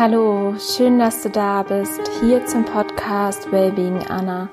Hallo, 0.00 0.54
schön, 0.58 0.98
dass 0.98 1.22
du 1.22 1.28
da 1.28 1.62
bist, 1.62 2.00
hier 2.22 2.46
zum 2.46 2.64
Podcast 2.64 3.52
Wellbeing 3.52 3.98
Anna, 4.08 4.48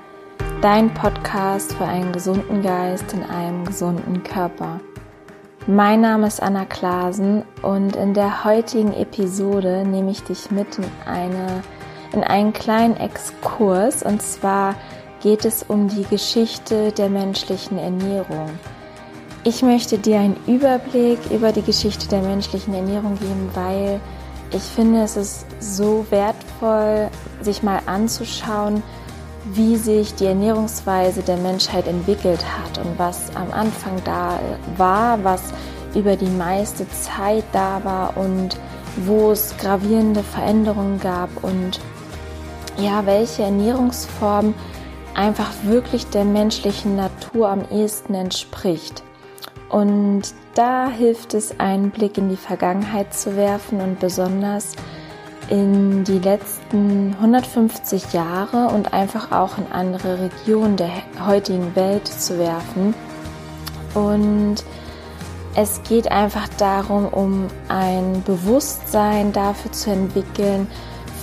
dein 0.62 0.94
Podcast 0.94 1.71
für 1.71 1.85
einen 1.85 2.12
gesunden 2.12 2.62
Geist 2.62 3.13
in 3.13 3.23
einem 3.23 3.63
gesunden 3.63 4.23
Körper. 4.23 4.81
Mein 5.65 6.01
Name 6.01 6.28
ist 6.28 6.44
Anna 6.44 6.65
Klasen 6.65 7.44
und 7.62 7.96
in 7.96 8.13
der 8.13 8.44
heutigen 8.44 8.91
Episode 8.91 9.86
nehme 9.87 10.12
ich 10.12 10.22
dich 10.22 10.51
mit 10.51 10.79
in, 10.79 10.83
eine, 11.05 11.64
in 12.12 12.26
einen 12.26 12.51
kleinen 12.51 12.97
Exkurs 12.97 14.04
und 14.04 14.22
zwar 14.22 14.76
geht 15.22 15.45
es 15.45 15.64
um 15.64 15.87
die 15.87 16.04
Geschichte 16.04 16.91
der 16.91 17.08
menschlichen 17.08 17.77
Ernährung. 17.77 18.50
Ich 19.45 19.62
möchte 19.62 19.98
dir 19.98 20.20
einen 20.20 20.36
Überblick 20.45 21.20
über 21.32 21.54
die 21.54 21.62
Geschichte 21.62 22.09
der 22.09 22.22
menschlichen 22.22 22.73
Ernährung 22.73 23.18
geben, 23.18 23.50
weil 23.54 24.02
ich 24.52 24.64
finde, 24.64 25.04
es 25.04 25.18
ist 25.18 25.46
so 25.60 26.06
wertvoll, 26.10 27.10
sich 27.42 27.64
mal 27.64 27.82
anzuschauen, 27.86 28.82
wie 29.54 29.78
sich 29.78 30.14
die 30.16 30.26
Ernährungsweise 30.26 31.22
der 31.22 31.38
Menschheit 31.38 31.88
entwickelt 31.88 32.44
hat 32.46 32.86
und 32.86 32.98
was 33.00 33.36
am 33.36 33.52
Anfang 33.52 34.02
da 34.04 34.40
war, 34.76 35.24
was 35.24 35.41
über 35.96 36.16
die 36.16 36.30
meiste 36.30 36.86
Zeit 36.90 37.46
da 37.54 37.82
war 37.84 38.18
und 38.18 38.58
wo 39.05 39.32
es 39.32 39.55
gravierende 39.58 40.24
Veränderungen 40.24 41.00
gab 41.00 41.30
und 41.44 41.80
ja, 42.77 43.05
welche 43.05 43.44
Ernährungsform 43.44 44.54
einfach 45.16 45.52
wirklich 45.64 46.08
der 46.08 46.26
menschlichen 46.26 46.96
Natur 46.96 47.50
am 47.50 47.64
ehesten 47.72 48.14
entspricht. 48.14 49.04
Und 49.70 50.34
da 50.58 50.90
hilft 50.90 51.36
es, 51.36 51.60
einen 51.60 51.92
Blick 51.92 52.18
in 52.18 52.30
die 52.30 52.36
Vergangenheit 52.36 53.14
zu 53.14 53.36
werfen 53.36 53.80
und 53.80 54.00
besonders 54.00 54.76
in 55.49 56.04
die 56.04 56.18
letzten 56.18 57.16
150 57.20 58.12
Jahre 58.12 58.68
und 58.74 58.91
einfach 58.91 59.32
auch 59.32 59.58
in 59.60 59.72
andere 59.72 60.20
Regionen 60.20 60.76
der 60.76 60.90
heutigen 61.26 61.76
Welt 61.76 62.08
zu 62.08 62.40
werfen. 62.40 62.96
Und 63.94 64.64
es 65.55 65.81
geht 65.83 66.11
einfach 66.11 66.47
darum, 66.58 67.08
um 67.08 67.47
ein 67.69 68.23
Bewusstsein 68.25 69.31
dafür 69.33 69.71
zu 69.71 69.92
entwickeln, 69.92 70.67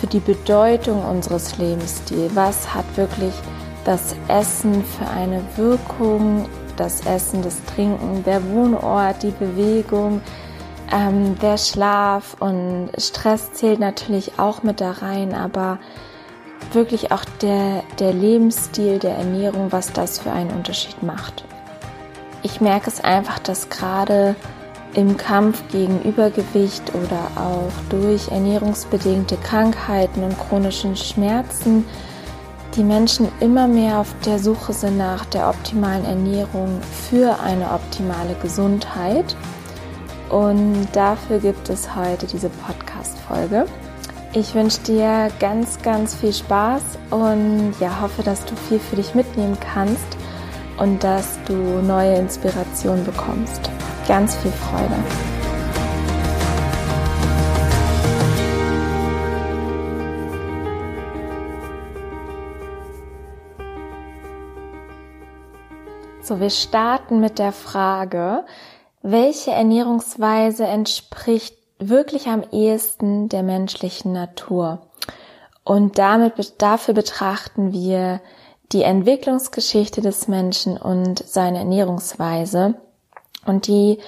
für 0.00 0.06
die 0.06 0.20
Bedeutung 0.20 1.04
unseres 1.04 1.58
Lebensstils. 1.58 2.34
Was 2.34 2.72
hat 2.74 2.84
wirklich 2.96 3.34
das 3.84 4.14
Essen 4.28 4.84
für 4.84 5.06
eine 5.08 5.42
Wirkung 5.56 6.46
das 6.76 7.04
Essen, 7.06 7.42
das 7.42 7.62
Trinken, 7.64 8.24
der 8.24 8.48
Wohnort, 8.50 9.22
die 9.22 9.30
Bewegung, 9.30 10.20
ähm, 10.92 11.38
der 11.38 11.58
Schlaf 11.58 12.36
und 12.40 12.90
Stress 12.98 13.52
zählt 13.52 13.80
natürlich 13.80 14.38
auch 14.38 14.62
mit 14.62 14.80
da 14.80 14.92
rein, 14.92 15.34
aber 15.34 15.78
wirklich 16.72 17.12
auch 17.12 17.24
der, 17.42 17.82
der 17.98 18.12
Lebensstil, 18.12 18.98
der 18.98 19.16
Ernährung, 19.16 19.72
was 19.72 19.92
das 19.92 20.18
für 20.18 20.32
einen 20.32 20.50
Unterschied 20.50 21.02
macht. 21.02 21.44
Ich 22.42 22.60
merke 22.60 22.88
es 22.88 23.02
einfach, 23.02 23.38
dass 23.38 23.70
gerade 23.70 24.36
im 24.94 25.16
Kampf 25.16 25.62
gegen 25.72 26.02
Übergewicht 26.02 26.92
oder 26.94 27.40
auch 27.40 27.72
durch 27.88 28.28
ernährungsbedingte 28.28 29.36
Krankheiten 29.38 30.22
und 30.22 30.38
chronischen 30.38 30.96
Schmerzen 30.96 31.84
die 32.76 32.84
Menschen 32.84 33.28
immer 33.40 33.68
mehr 33.68 33.98
auf 33.98 34.14
der 34.24 34.38
Suche 34.38 34.72
sind 34.72 34.96
nach 34.98 35.24
der 35.26 35.48
optimalen 35.48 36.04
Ernährung 36.04 36.80
für 37.08 37.38
eine 37.40 37.70
optimale 37.70 38.34
Gesundheit. 38.42 39.36
Und 40.30 40.88
dafür 40.92 41.38
gibt 41.38 41.68
es 41.68 41.94
heute 41.94 42.26
diese 42.26 42.48
Podcast-Folge. 42.48 43.66
Ich 44.32 44.54
wünsche 44.54 44.80
dir 44.80 45.28
ganz, 45.38 45.80
ganz 45.82 46.16
viel 46.16 46.32
Spaß 46.32 46.82
und 47.10 47.74
ja, 47.78 48.00
hoffe, 48.00 48.22
dass 48.24 48.44
du 48.44 48.56
viel 48.56 48.80
für 48.80 48.96
dich 48.96 49.14
mitnehmen 49.14 49.56
kannst 49.60 50.16
und 50.78 51.04
dass 51.04 51.38
du 51.46 51.54
neue 51.54 52.16
Inspirationen 52.16 53.04
bekommst. 53.04 53.70
Ganz 54.08 54.34
viel 54.36 54.50
Freude. 54.50 55.33
So, 66.24 66.40
wir 66.40 66.48
starten 66.48 67.20
mit 67.20 67.38
der 67.38 67.52
Frage, 67.52 68.46
welche 69.02 69.50
Ernährungsweise 69.50 70.64
entspricht 70.64 71.54
wirklich 71.78 72.28
am 72.28 72.42
ehesten 72.50 73.28
der 73.28 73.42
menschlichen 73.42 74.14
Natur? 74.14 74.86
Und 75.64 75.98
damit, 75.98 76.62
dafür 76.62 76.94
betrachten 76.94 77.74
wir 77.74 78.22
die 78.72 78.84
Entwicklungsgeschichte 78.84 80.00
des 80.00 80.26
Menschen 80.26 80.78
und 80.78 81.22
seine 81.28 81.58
Ernährungsweise. 81.58 82.72
Und 83.44 83.66
die 83.66 83.98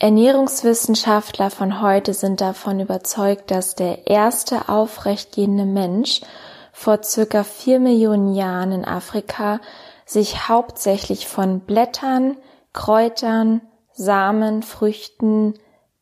Ernährungswissenschaftler 0.00 1.50
von 1.50 1.80
heute 1.80 2.12
sind 2.12 2.40
davon 2.40 2.80
überzeugt, 2.80 3.52
dass 3.52 3.76
der 3.76 4.08
erste 4.08 4.68
aufrechtgehende 4.68 5.66
Mensch 5.66 6.22
vor 6.72 7.04
circa 7.04 7.44
vier 7.44 7.78
Millionen 7.78 8.34
Jahren 8.34 8.72
in 8.72 8.84
Afrika 8.84 9.60
sich 10.12 10.48
hauptsächlich 10.48 11.26
von 11.26 11.60
Blättern, 11.60 12.36
Kräutern, 12.72 13.60
Samen, 13.92 14.62
Früchten, 14.62 15.54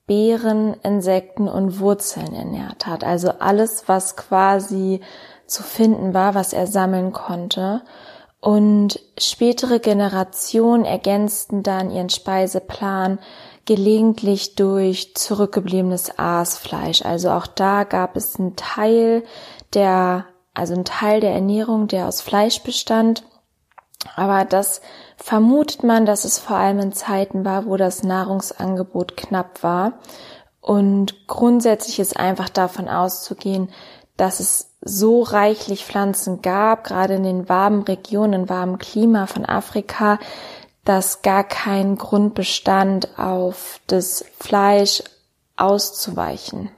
Beeren, 0.07 0.75
Insekten 0.83 1.49
und 1.49 1.79
Wurzeln 1.79 2.35
ernährt 2.35 2.87
hat. 2.87 3.05
Also 3.05 3.31
alles, 3.39 3.85
was 3.87 4.17
quasi 4.17 5.01
zu 5.47 5.63
finden 5.63 6.15
war, 6.15 6.35
was 6.35 6.53
er 6.53 6.67
sammeln 6.67 7.13
konnte. 7.13 7.83
Und 8.41 8.99
spätere 9.19 9.81
Generationen 9.81 10.85
ergänzten 10.85 11.63
dann 11.63 11.91
ihren 11.91 12.09
Speiseplan 12.09 13.19
gelegentlich 13.67 14.57
durch 14.57 15.15
zurückgebliebenes 15.15 16.19
Aasfleisch. 16.19 17.05
Also 17.05 17.31
auch 17.31 17.47
da 17.47 17.85
gab 17.85 18.17
es 18.17 18.41
einen 18.41 18.57
Teil 18.57 19.23
der, 19.75 20.27
also 20.55 20.75
einen 20.75 20.85
Teil 20.85 21.21
der 21.21 21.35
Ernährung, 21.35 21.87
der 21.87 22.09
aus 22.09 22.21
Fleisch 22.21 22.63
bestand 22.63 23.23
aber 24.17 24.45
das 24.45 24.81
vermutet 25.17 25.83
man, 25.83 26.07
dass 26.07 26.25
es 26.25 26.39
vor 26.39 26.57
allem 26.57 26.79
in 26.79 26.93
Zeiten 26.93 27.45
war, 27.45 27.67
wo 27.67 27.77
das 27.77 28.03
Nahrungsangebot 28.03 29.17
knapp 29.17 29.63
war. 29.63 29.95
Und 30.61 31.27
grundsätzlich 31.27 31.99
ist 31.99 32.17
einfach 32.19 32.49
davon 32.49 32.89
auszugehen, 32.89 33.71
dass 34.17 34.41
es 34.41 34.77
so 34.83 35.23
reichlich 35.23 35.85
Pflanzen 35.85 36.43
gab, 36.43 36.85
gerade 36.85 37.15
in 37.15 37.23
den 37.23 37.49
warmen 37.49 37.83
Regionen, 37.83 38.49
warmen 38.49 38.79
Klima 38.79 39.27
von 39.27 39.47
Afrika, 39.47 40.19
dass 40.85 41.23
gar 41.23 41.45
kein 41.45 41.97
Grund 41.97 42.35
bestand, 42.35 43.19
auf 43.19 43.81
das 43.87 44.25
Fleisch 44.39 45.03
auszuweichen. 45.57 46.71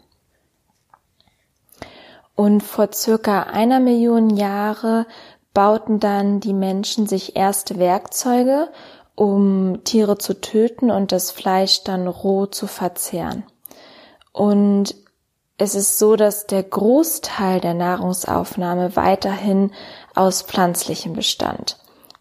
Und 2.34 2.62
vor 2.62 2.92
circa 2.92 3.44
einer 3.44 3.78
Million 3.78 4.30
Jahre 4.30 5.06
bauten 5.54 6.00
dann 6.00 6.40
die 6.40 6.54
Menschen 6.54 7.06
sich 7.06 7.36
erste 7.36 7.78
Werkzeuge, 7.78 8.68
um 9.14 9.84
Tiere 9.84 10.18
zu 10.18 10.40
töten 10.40 10.90
und 10.90 11.12
das 11.12 11.30
Fleisch 11.30 11.84
dann 11.84 12.08
roh 12.08 12.46
zu 12.46 12.66
verzehren. 12.66 13.44
Und 14.32 14.94
es 15.58 15.74
ist 15.74 15.98
so, 15.98 16.16
dass 16.16 16.46
der 16.46 16.62
Großteil 16.62 17.60
der 17.60 17.74
Nahrungsaufnahme 17.74 18.96
weiterhin 18.96 19.70
aus 20.14 20.42
pflanzlichem 20.42 21.12
bestand. 21.12 21.78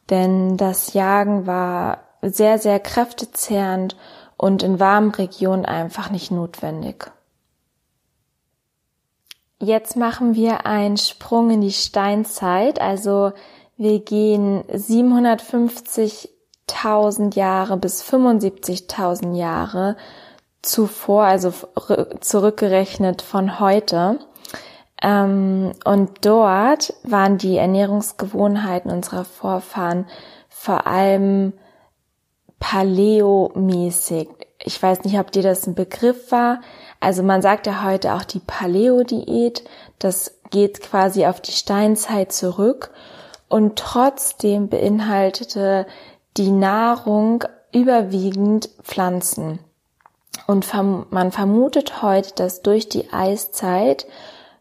Denn 0.09 0.57
das 0.57 0.93
Jagen 0.93 1.47
war 1.47 2.03
sehr, 2.21 2.59
sehr 2.59 2.79
kräftezehrend 2.79 3.95
und 4.37 4.61
in 4.61 4.79
warmen 4.79 5.11
Regionen 5.11 5.65
einfach 5.65 6.11
nicht 6.11 6.31
notwendig. 6.31 7.11
Jetzt 9.63 9.95
machen 9.95 10.33
wir 10.33 10.65
einen 10.65 10.97
Sprung 10.97 11.51
in 11.51 11.61
die 11.61 11.71
Steinzeit. 11.71 12.81
Also 12.81 13.31
wir 13.77 13.99
gehen 13.99 14.63
750.000 14.63 17.35
Jahre 17.35 17.77
bis 17.77 18.03
75.000 18.03 19.35
Jahre 19.35 19.97
zuvor, 20.63 21.25
also 21.25 21.53
zurückgerechnet 22.21 23.21
von 23.21 23.59
heute. 23.59 24.17
Ähm, 24.99 25.73
und 25.85 26.25
dort 26.25 26.95
waren 27.03 27.37
die 27.37 27.57
Ernährungsgewohnheiten 27.57 28.89
unserer 28.89 29.25
Vorfahren 29.25 30.07
vor 30.49 30.87
allem 30.87 31.53
paleomäßig. 32.59 34.27
Ich 34.63 34.81
weiß 34.81 35.03
nicht, 35.03 35.19
ob 35.19 35.31
dir 35.31 35.43
das 35.43 35.67
ein 35.67 35.75
Begriff 35.75 36.31
war. 36.31 36.61
Also 37.01 37.23
man 37.23 37.41
sagt 37.41 37.67
ja 37.67 37.83
heute 37.83 38.13
auch 38.13 38.23
die 38.23 38.39
Paleo-Diät. 38.39 39.63
Das 39.99 40.39
geht 40.51 40.81
quasi 40.81 41.25
auf 41.25 41.41
die 41.41 41.51
Steinzeit 41.51 42.31
zurück. 42.31 42.91
Und 43.49 43.77
trotzdem 43.77 44.69
beinhaltete 44.69 45.85
die 46.37 46.51
Nahrung 46.51 47.43
überwiegend 47.73 48.69
Pflanzen. 48.83 49.59
Und 50.47 50.71
man 51.11 51.31
vermutet 51.31 52.01
heute, 52.01 52.33
dass 52.35 52.61
durch 52.61 52.87
die 52.87 53.11
Eiszeit 53.11 54.05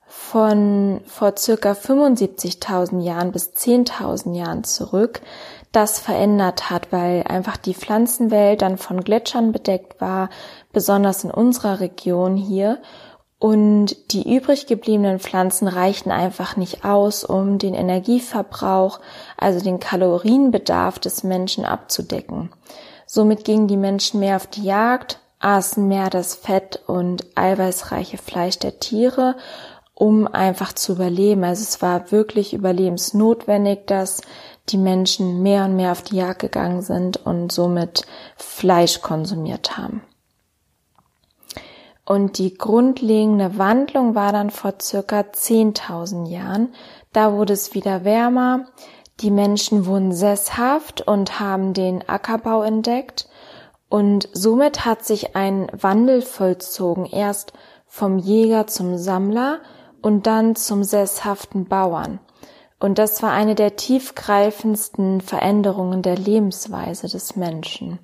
von 0.06 1.02
vor 1.06 1.36
circa 1.36 1.72
75.000 1.72 3.00
Jahren 3.02 3.30
bis 3.30 3.52
10.000 3.52 4.34
Jahren 4.34 4.64
zurück 4.64 5.20
das 5.72 6.00
verändert 6.00 6.68
hat, 6.68 6.90
weil 6.90 7.22
einfach 7.28 7.56
die 7.56 7.74
Pflanzenwelt 7.74 8.62
dann 8.62 8.76
von 8.76 9.04
Gletschern 9.04 9.52
bedeckt 9.52 10.00
war, 10.00 10.28
besonders 10.72 11.24
in 11.24 11.30
unserer 11.30 11.80
Region 11.80 12.36
hier. 12.36 12.78
Und 13.38 14.12
die 14.12 14.36
übrig 14.36 14.66
gebliebenen 14.66 15.18
Pflanzen 15.18 15.66
reichten 15.66 16.10
einfach 16.10 16.56
nicht 16.56 16.84
aus, 16.84 17.24
um 17.24 17.58
den 17.58 17.74
Energieverbrauch, 17.74 19.00
also 19.38 19.64
den 19.64 19.80
Kalorienbedarf 19.80 20.98
des 20.98 21.22
Menschen 21.22 21.64
abzudecken. 21.64 22.50
Somit 23.06 23.44
gingen 23.44 23.66
die 23.66 23.78
Menschen 23.78 24.20
mehr 24.20 24.36
auf 24.36 24.46
die 24.46 24.64
Jagd, 24.64 25.20
aßen 25.38 25.88
mehr 25.88 26.10
das 26.10 26.34
Fett 26.34 26.80
und 26.86 27.24
eiweißreiche 27.34 28.18
Fleisch 28.18 28.58
der 28.58 28.78
Tiere 28.78 29.36
um 30.00 30.26
einfach 30.26 30.72
zu 30.72 30.92
überleben. 30.92 31.44
Also 31.44 31.62
es 31.62 31.82
war 31.82 32.10
wirklich 32.10 32.54
überlebensnotwendig, 32.54 33.80
dass 33.84 34.22
die 34.70 34.78
Menschen 34.78 35.42
mehr 35.42 35.66
und 35.66 35.76
mehr 35.76 35.92
auf 35.92 36.00
die 36.00 36.16
Jagd 36.16 36.38
gegangen 36.38 36.80
sind 36.80 37.18
und 37.26 37.52
somit 37.52 38.06
Fleisch 38.36 39.02
konsumiert 39.02 39.76
haben. 39.76 40.00
Und 42.10 42.38
die 42.38 42.54
grundlegende 42.54 43.56
Wandlung 43.56 44.16
war 44.16 44.32
dann 44.32 44.50
vor 44.50 44.74
circa 44.82 45.20
10.000 45.20 46.26
Jahren. 46.26 46.74
Da 47.12 47.34
wurde 47.34 47.52
es 47.52 47.72
wieder 47.72 48.02
wärmer. 48.04 48.66
Die 49.20 49.30
Menschen 49.30 49.86
wurden 49.86 50.10
sesshaft 50.10 51.06
und 51.06 51.38
haben 51.38 51.72
den 51.72 52.08
Ackerbau 52.08 52.64
entdeckt. 52.64 53.28
Und 53.88 54.28
somit 54.32 54.84
hat 54.84 55.04
sich 55.04 55.36
ein 55.36 55.68
Wandel 55.70 56.20
vollzogen. 56.20 57.06
Erst 57.06 57.52
vom 57.86 58.18
Jäger 58.18 58.66
zum 58.66 58.98
Sammler, 58.98 59.60
und 60.02 60.26
dann 60.26 60.56
zum 60.56 60.82
sesshaften 60.82 61.66
Bauern. 61.66 62.18
Und 62.80 62.98
das 62.98 63.22
war 63.22 63.30
eine 63.30 63.54
der 63.54 63.76
tiefgreifendsten 63.76 65.20
Veränderungen 65.20 66.02
der 66.02 66.16
Lebensweise 66.16 67.06
des 67.06 67.36
Menschen. 67.36 68.00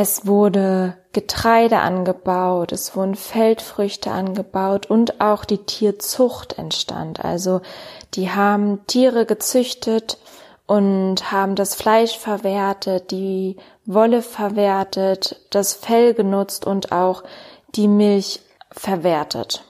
Es 0.00 0.28
wurde 0.28 0.96
Getreide 1.12 1.80
angebaut, 1.80 2.70
es 2.70 2.94
wurden 2.94 3.16
Feldfrüchte 3.16 4.12
angebaut 4.12 4.86
und 4.86 5.20
auch 5.20 5.44
die 5.44 5.58
Tierzucht 5.58 6.56
entstand. 6.56 7.24
Also 7.24 7.62
die 8.14 8.30
haben 8.30 8.86
Tiere 8.86 9.26
gezüchtet 9.26 10.18
und 10.68 11.32
haben 11.32 11.56
das 11.56 11.74
Fleisch 11.74 12.16
verwertet, 12.16 13.10
die 13.10 13.56
Wolle 13.86 14.22
verwertet, 14.22 15.44
das 15.50 15.74
Fell 15.74 16.14
genutzt 16.14 16.64
und 16.64 16.92
auch 16.92 17.24
die 17.74 17.88
Milch 17.88 18.40
verwertet. 18.70 19.64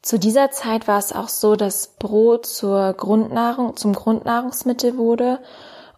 Zu 0.00 0.20
dieser 0.20 0.52
Zeit 0.52 0.86
war 0.86 1.00
es 1.00 1.12
auch 1.12 1.28
so, 1.28 1.56
dass 1.56 1.96
Brot 1.98 2.46
zur 2.46 2.92
Grundnahrung, 2.92 3.74
zum 3.76 3.92
Grundnahrungsmittel 3.94 4.96
wurde 4.96 5.40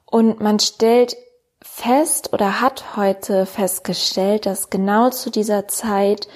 und 0.07 0.41
man 0.41 0.59
stellt 0.59 1.17
fest 1.65 2.33
oder 2.33 2.61
hat 2.61 2.97
heute 2.97 3.47
festgestellt, 3.47 4.47
dass 4.47 4.71
genau 4.71 5.11
zu 5.11 5.31
dieser 5.31 5.67
Zeit 5.67 6.29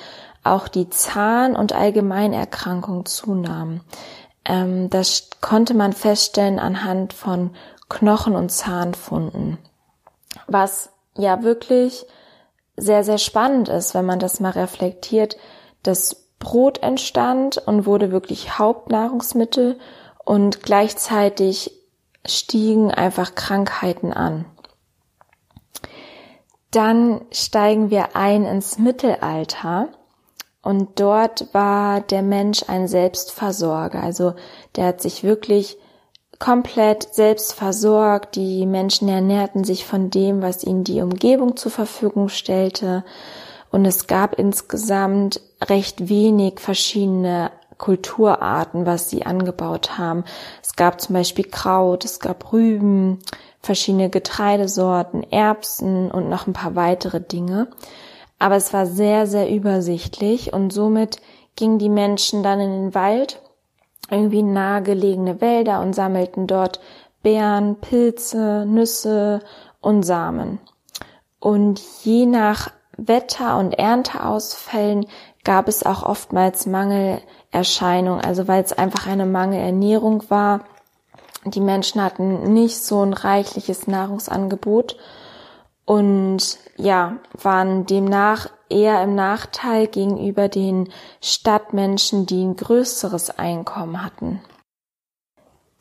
auch 0.42 0.68
die 0.68 0.88
Zahn- 0.88 1.54
und 1.54 1.74
Allgemeinerkrankung 1.74 3.04
zunahmen. 3.04 3.82
Ähm, 4.44 4.88
das 4.88 5.28
konnte 5.40 5.74
man 5.74 5.92
feststellen 5.92 6.58
anhand 6.58 7.12
von 7.12 7.50
Knochen- 7.90 8.34
und 8.34 8.50
Zahnfunden, 8.50 9.58
was 10.46 10.90
ja 11.16 11.42
wirklich 11.42 12.06
sehr, 12.76 13.04
sehr 13.04 13.18
spannend 13.18 13.68
ist, 13.68 13.94
wenn 13.94 14.06
man 14.06 14.18
das 14.18 14.40
mal 14.40 14.50
reflektiert, 14.52 15.36
dass 15.82 16.28
Brot 16.38 16.82
entstand 16.82 17.58
und 17.58 17.84
wurde 17.86 18.10
wirklich 18.10 18.58
Hauptnahrungsmittel 18.58 19.78
und 20.24 20.62
gleichzeitig 20.62 21.72
stiegen 22.24 22.90
einfach 22.90 23.34
Krankheiten 23.34 24.12
an. 24.12 24.46
Dann 26.70 27.22
steigen 27.30 27.90
wir 27.90 28.14
ein 28.14 28.44
ins 28.44 28.78
Mittelalter 28.78 29.88
und 30.62 31.00
dort 31.00 31.54
war 31.54 32.00
der 32.00 32.22
Mensch 32.22 32.64
ein 32.68 32.88
Selbstversorger. 32.88 34.02
Also 34.02 34.34
der 34.76 34.86
hat 34.86 35.00
sich 35.00 35.24
wirklich 35.24 35.78
komplett 36.38 37.14
selbst 37.14 37.54
versorgt. 37.54 38.36
Die 38.36 38.66
Menschen 38.66 39.08
ernährten 39.08 39.64
sich 39.64 39.84
von 39.84 40.10
dem, 40.10 40.42
was 40.42 40.64
ihnen 40.64 40.84
die 40.84 41.00
Umgebung 41.00 41.56
zur 41.56 41.72
Verfügung 41.72 42.28
stellte. 42.28 43.04
Und 43.70 43.84
es 43.84 44.06
gab 44.06 44.38
insgesamt 44.38 45.40
recht 45.62 46.08
wenig 46.08 46.60
verschiedene 46.60 47.50
Kulturarten, 47.76 48.86
was 48.86 49.08
sie 49.08 49.24
angebaut 49.24 49.98
haben. 49.98 50.24
Es 50.62 50.74
gab 50.74 51.00
zum 51.00 51.14
Beispiel 51.14 51.44
Kraut, 51.44 52.04
es 52.04 52.18
gab 52.18 52.52
Rüben, 52.52 53.20
verschiedene 53.60 54.10
Getreidesorten, 54.10 55.22
Erbsen 55.30 56.10
und 56.10 56.28
noch 56.28 56.46
ein 56.46 56.52
paar 56.52 56.74
weitere 56.74 57.20
Dinge. 57.20 57.68
Aber 58.38 58.56
es 58.56 58.72
war 58.72 58.86
sehr, 58.86 59.26
sehr 59.26 59.50
übersichtlich 59.50 60.52
und 60.52 60.72
somit 60.72 61.20
gingen 61.56 61.78
die 61.78 61.88
Menschen 61.88 62.42
dann 62.42 62.60
in 62.60 62.70
den 62.70 62.94
Wald, 62.94 63.42
irgendwie 64.10 64.42
nahegelegene 64.42 65.40
Wälder 65.40 65.80
und 65.80 65.94
sammelten 65.94 66.46
dort 66.46 66.80
Beeren, 67.22 67.76
Pilze, 67.80 68.64
Nüsse 68.66 69.40
und 69.80 70.04
Samen. 70.04 70.60
Und 71.40 71.80
je 72.04 72.26
nach 72.26 72.70
Wetter- 72.96 73.58
und 73.58 73.74
Ernteausfällen 73.74 75.06
gab 75.44 75.68
es 75.68 75.84
auch 75.84 76.02
oftmals 76.02 76.66
Mangelerscheinungen, 76.66 78.24
also 78.24 78.48
weil 78.48 78.62
es 78.62 78.72
einfach 78.72 79.06
eine 79.06 79.26
Mangelernährung 79.26 80.28
war. 80.30 80.64
Die 81.44 81.60
Menschen 81.60 82.02
hatten 82.02 82.52
nicht 82.52 82.78
so 82.78 83.02
ein 83.02 83.12
reichliches 83.12 83.86
Nahrungsangebot 83.86 84.96
und 85.84 86.58
ja, 86.76 87.16
waren 87.32 87.86
demnach 87.86 88.50
eher 88.68 89.02
im 89.02 89.14
Nachteil 89.14 89.86
gegenüber 89.86 90.48
den 90.48 90.90
Stadtmenschen, 91.22 92.26
die 92.26 92.44
ein 92.44 92.56
größeres 92.56 93.38
Einkommen 93.38 94.04
hatten. 94.04 94.40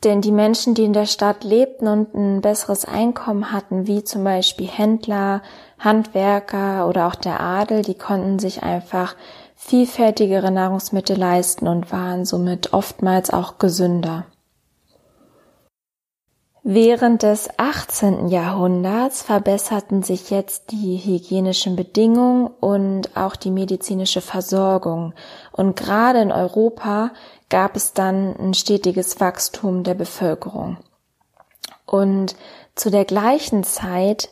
Denn 0.04 0.20
die 0.20 0.32
Menschen, 0.32 0.74
die 0.74 0.84
in 0.84 0.92
der 0.92 1.06
Stadt 1.06 1.42
lebten 1.42 1.88
und 1.88 2.14
ein 2.14 2.40
besseres 2.40 2.84
Einkommen 2.84 3.52
hatten, 3.52 3.88
wie 3.88 4.04
zum 4.04 4.22
Beispiel 4.22 4.68
Händler, 4.68 5.42
Handwerker 5.78 6.88
oder 6.88 7.08
auch 7.08 7.16
der 7.16 7.40
Adel, 7.40 7.82
die 7.82 7.98
konnten 7.98 8.38
sich 8.38 8.62
einfach 8.62 9.16
vielfältigere 9.56 10.52
Nahrungsmittel 10.52 11.18
leisten 11.18 11.66
und 11.66 11.90
waren 11.90 12.24
somit 12.24 12.72
oftmals 12.72 13.30
auch 13.30 13.58
gesünder. 13.58 14.24
Während 16.70 17.22
des 17.22 17.48
18. 17.56 18.28
Jahrhunderts 18.28 19.22
verbesserten 19.22 20.02
sich 20.02 20.28
jetzt 20.28 20.70
die 20.70 20.98
hygienischen 20.98 21.76
Bedingungen 21.76 22.48
und 22.60 23.16
auch 23.16 23.36
die 23.36 23.50
medizinische 23.50 24.20
Versorgung. 24.20 25.14
Und 25.50 25.76
gerade 25.76 26.20
in 26.20 26.30
Europa 26.30 27.12
gab 27.48 27.74
es 27.74 27.94
dann 27.94 28.36
ein 28.36 28.52
stetiges 28.52 29.18
Wachstum 29.18 29.82
der 29.82 29.94
Bevölkerung. 29.94 30.76
Und 31.86 32.36
zu 32.74 32.90
der 32.90 33.06
gleichen 33.06 33.64
Zeit 33.64 34.28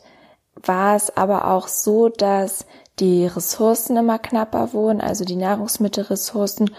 war 0.53 0.95
es 0.95 1.17
aber 1.17 1.47
auch 1.47 1.67
so, 1.67 2.07
dass 2.07 2.67
die 2.99 3.25
Ressourcen 3.25 3.97
immer 3.97 4.19
knapper 4.19 4.73
wurden, 4.73 5.01
also 5.01 5.25
die 5.25 5.37
Nahrungsmittelressourcen 5.37 6.69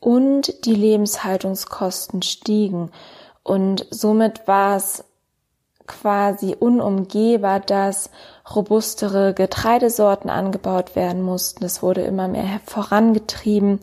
und 0.00 0.66
die 0.66 0.74
Lebenshaltungskosten 0.74 2.22
stiegen. 2.22 2.90
Und 3.44 3.86
somit 3.90 4.48
war 4.48 4.76
es 4.76 5.04
quasi 5.86 6.56
unumgehbar, 6.58 7.60
dass 7.60 8.10
robustere 8.54 9.34
Getreidesorten 9.34 10.30
angebaut 10.30 10.96
werden 10.96 11.22
mussten. 11.22 11.64
Es 11.64 11.82
wurde 11.82 12.02
immer 12.02 12.26
mehr 12.26 12.60
vorangetrieben 12.64 13.80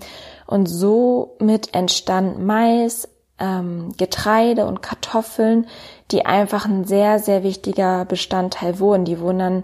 und 0.48 0.65
somit 0.65 1.74
entstand 1.74 2.44
Mais, 2.44 3.08
ähm, 3.39 3.94
Getreide 3.98 4.65
und 4.65 4.82
Kartoffeln, 4.82 5.68
die 6.12 6.25
einfach 6.25 6.65
ein 6.65 6.86
sehr, 6.86 7.20
sehr 7.20 7.44
wichtiger 7.44 8.06
Bestandteil 8.06 8.80
wurden. 8.80 9.06
Die 9.06 9.20
wurden 9.20 9.39
dann 9.39 9.63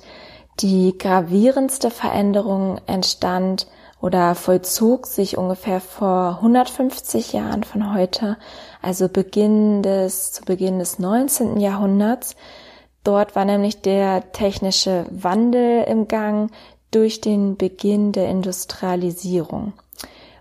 die 0.60 0.98
gravierendste 0.98 1.92
Veränderung 1.92 2.80
entstand 2.86 3.68
oder 4.02 4.36
vollzog 4.36 5.08
sich 5.08 5.38
ungefähr 5.38 5.82
vor 5.82 6.38
150 6.38 7.34
Jahren 7.34 7.64
von 7.64 7.94
heute, 7.94 8.38
also 8.82 9.10
Beginn 9.10 9.84
des, 9.84 10.32
zu 10.32 10.44
Beginn 10.44 10.80
des 10.80 11.00
19. 11.00 11.60
Jahrhunderts. 11.60 12.36
Dort 13.10 13.36
war 13.36 13.44
nämlich 13.44 13.82
der 13.82 14.32
technische 14.34 15.08
Wandel 15.10 15.84
im 15.86 16.08
Gang 16.08 16.52
durch 16.92 17.22
den 17.22 17.58
Beginn 17.58 18.12
der 18.12 18.30
Industrialisierung. 18.30 19.74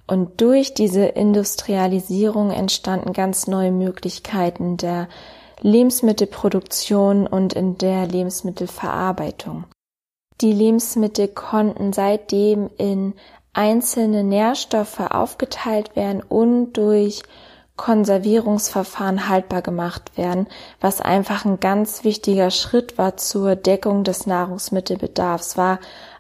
Und 0.07 0.43
durch 0.43 0.75
diese 0.75 1.07
Industrialisierung 1.07 2.51
entstanden 2.51 3.15
ganz 3.15 3.47
neue 3.47 3.73
Möglichkeiten 3.73 4.77
der 4.77 5.09
Lebensmittelproduktion 5.63 7.27
und 7.27 7.55
in 7.55 7.79
der 7.79 8.07
Lebensmittelverarbeitung. 8.07 9.65
Die 10.43 10.53
Lebensmittel 10.53 11.29
konnten 11.29 11.95
seitdem 11.95 12.69
in 12.77 13.15
einzelne 13.55 14.25
Nährstoffe 14.25 15.01
aufgeteilt 15.01 15.97
werden 15.97 16.23
und 16.23 16.75
durch 16.75 17.23
Konservierungsverfahren 17.79 19.31
haltbar 19.31 19.63
gemacht 19.63 20.19
werden, 20.19 20.47
was 20.83 21.01
einfach 21.01 21.47
ein 21.47 21.61
ganz 21.61 22.05
wichtiger 22.05 22.51
Schritt 22.51 22.99
war 22.99 23.17
zur 23.17 23.57
Deckung 23.57 24.05
des 24.05 24.27
Nahrungsmittelbedarfs, 24.27 25.57
war 25.57 25.79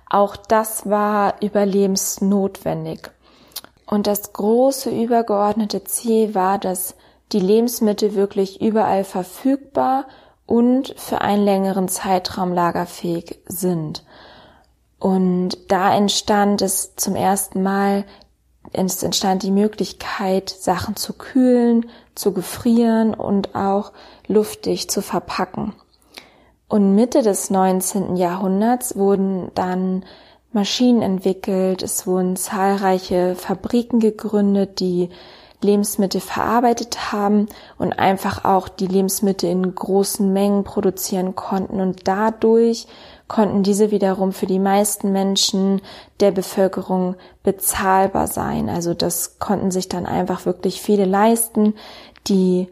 auch 0.08 0.36
das 0.36 0.88
war 0.88 1.34
überlebensnotwendig. 1.42 3.10
Und 3.84 4.06
das 4.06 4.32
große 4.32 4.90
übergeordnete 4.90 5.84
Ziel 5.84 6.34
war, 6.34 6.58
dass 6.58 6.94
die 7.32 7.40
Lebensmittel 7.40 8.14
wirklich 8.14 8.62
überall 8.62 9.04
verfügbar 9.04 10.06
und 10.46 10.94
für 10.96 11.20
einen 11.20 11.44
längeren 11.44 11.88
Zeitraum 11.88 12.54
lagerfähig 12.54 13.40
sind. 13.46 14.04
Und 14.98 15.58
da 15.68 15.94
entstand 15.94 16.62
es 16.62 16.96
zum 16.96 17.14
ersten 17.14 17.62
Mal 17.62 18.04
es 18.72 19.02
entstand 19.02 19.42
die 19.42 19.50
Möglichkeit, 19.50 20.50
Sachen 20.50 20.96
zu 20.96 21.12
kühlen, 21.12 21.86
zu 22.14 22.32
gefrieren 22.32 23.14
und 23.14 23.54
auch 23.54 23.92
luftig 24.26 24.90
zu 24.90 25.02
verpacken. 25.02 25.74
Und 26.68 26.94
Mitte 26.94 27.22
des 27.22 27.50
19. 27.50 28.16
Jahrhunderts 28.16 28.96
wurden 28.96 29.50
dann 29.54 30.04
Maschinen 30.52 31.02
entwickelt, 31.02 31.82
es 31.82 32.06
wurden 32.06 32.36
zahlreiche 32.36 33.34
Fabriken 33.36 34.00
gegründet, 34.00 34.80
die 34.80 35.10
Lebensmittel 35.60 36.20
verarbeitet 36.20 37.12
haben 37.12 37.48
und 37.78 37.98
einfach 37.98 38.44
auch 38.44 38.68
die 38.68 38.86
Lebensmittel 38.86 39.50
in 39.50 39.74
großen 39.74 40.32
Mengen 40.32 40.64
produzieren 40.64 41.34
konnten 41.34 41.80
und 41.80 42.06
dadurch 42.06 42.86
konnten 43.28 43.62
diese 43.62 43.90
wiederum 43.90 44.32
für 44.32 44.46
die 44.46 44.58
meisten 44.58 45.12
Menschen 45.12 45.82
der 46.20 46.30
Bevölkerung 46.30 47.14
bezahlbar 47.42 48.26
sein. 48.26 48.68
Also 48.68 48.94
das 48.94 49.38
konnten 49.38 49.70
sich 49.70 49.88
dann 49.88 50.06
einfach 50.06 50.46
wirklich 50.46 50.80
viele 50.80 51.04
leisten, 51.04 51.74
die 52.26 52.68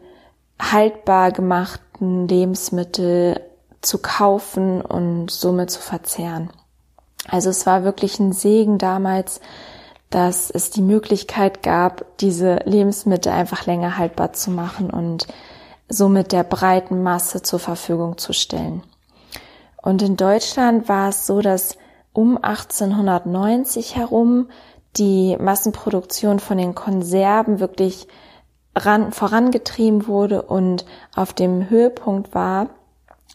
haltbar 0.59 1.31
gemachten 1.31 2.27
Lebensmittel 2.27 3.39
zu 3.81 3.99
kaufen 3.99 4.81
und 4.81 5.29
somit 5.29 5.69
zu 5.69 5.79
verzehren. 5.79 6.49
Also 7.29 7.49
es 7.49 7.65
war 7.65 7.83
wirklich 7.83 8.19
ein 8.19 8.33
Segen 8.33 8.77
damals, 8.77 9.39
dass 10.09 10.49
es 10.49 10.69
die 10.69 10.81
Möglichkeit 10.81 11.63
gab, 11.63 12.05
diese 12.19 12.57
Lebensmittel 12.65 13.31
einfach 13.31 13.65
länger 13.65 13.97
haltbar 13.97 14.33
zu 14.33 14.51
machen 14.51 14.89
und 14.89 15.27
somit 15.89 16.31
der 16.31 16.43
breiten 16.43 17.03
Masse 17.03 17.41
zur 17.41 17.59
Verfügung 17.59 18.17
zu 18.17 18.33
stellen. 18.33 18.83
Und 19.87 20.01
in 20.01 20.17
Deutschland 20.17 20.89
war 20.89 21.07
es 21.07 21.25
so, 21.25 21.39
dass 21.39 21.77
um 22.11 22.35
1890 22.35 23.95
herum 23.95 24.49
die 24.97 25.37
Massenproduktion 25.39 26.41
von 26.41 26.57
den 26.57 26.75
Konserven 26.75 27.61
wirklich 27.61 28.09
ran, 28.75 29.13
vorangetrieben 29.13 30.05
wurde 30.05 30.41
und 30.41 30.85
auf 31.15 31.31
dem 31.31 31.69
Höhepunkt 31.69 32.35
war, 32.35 32.67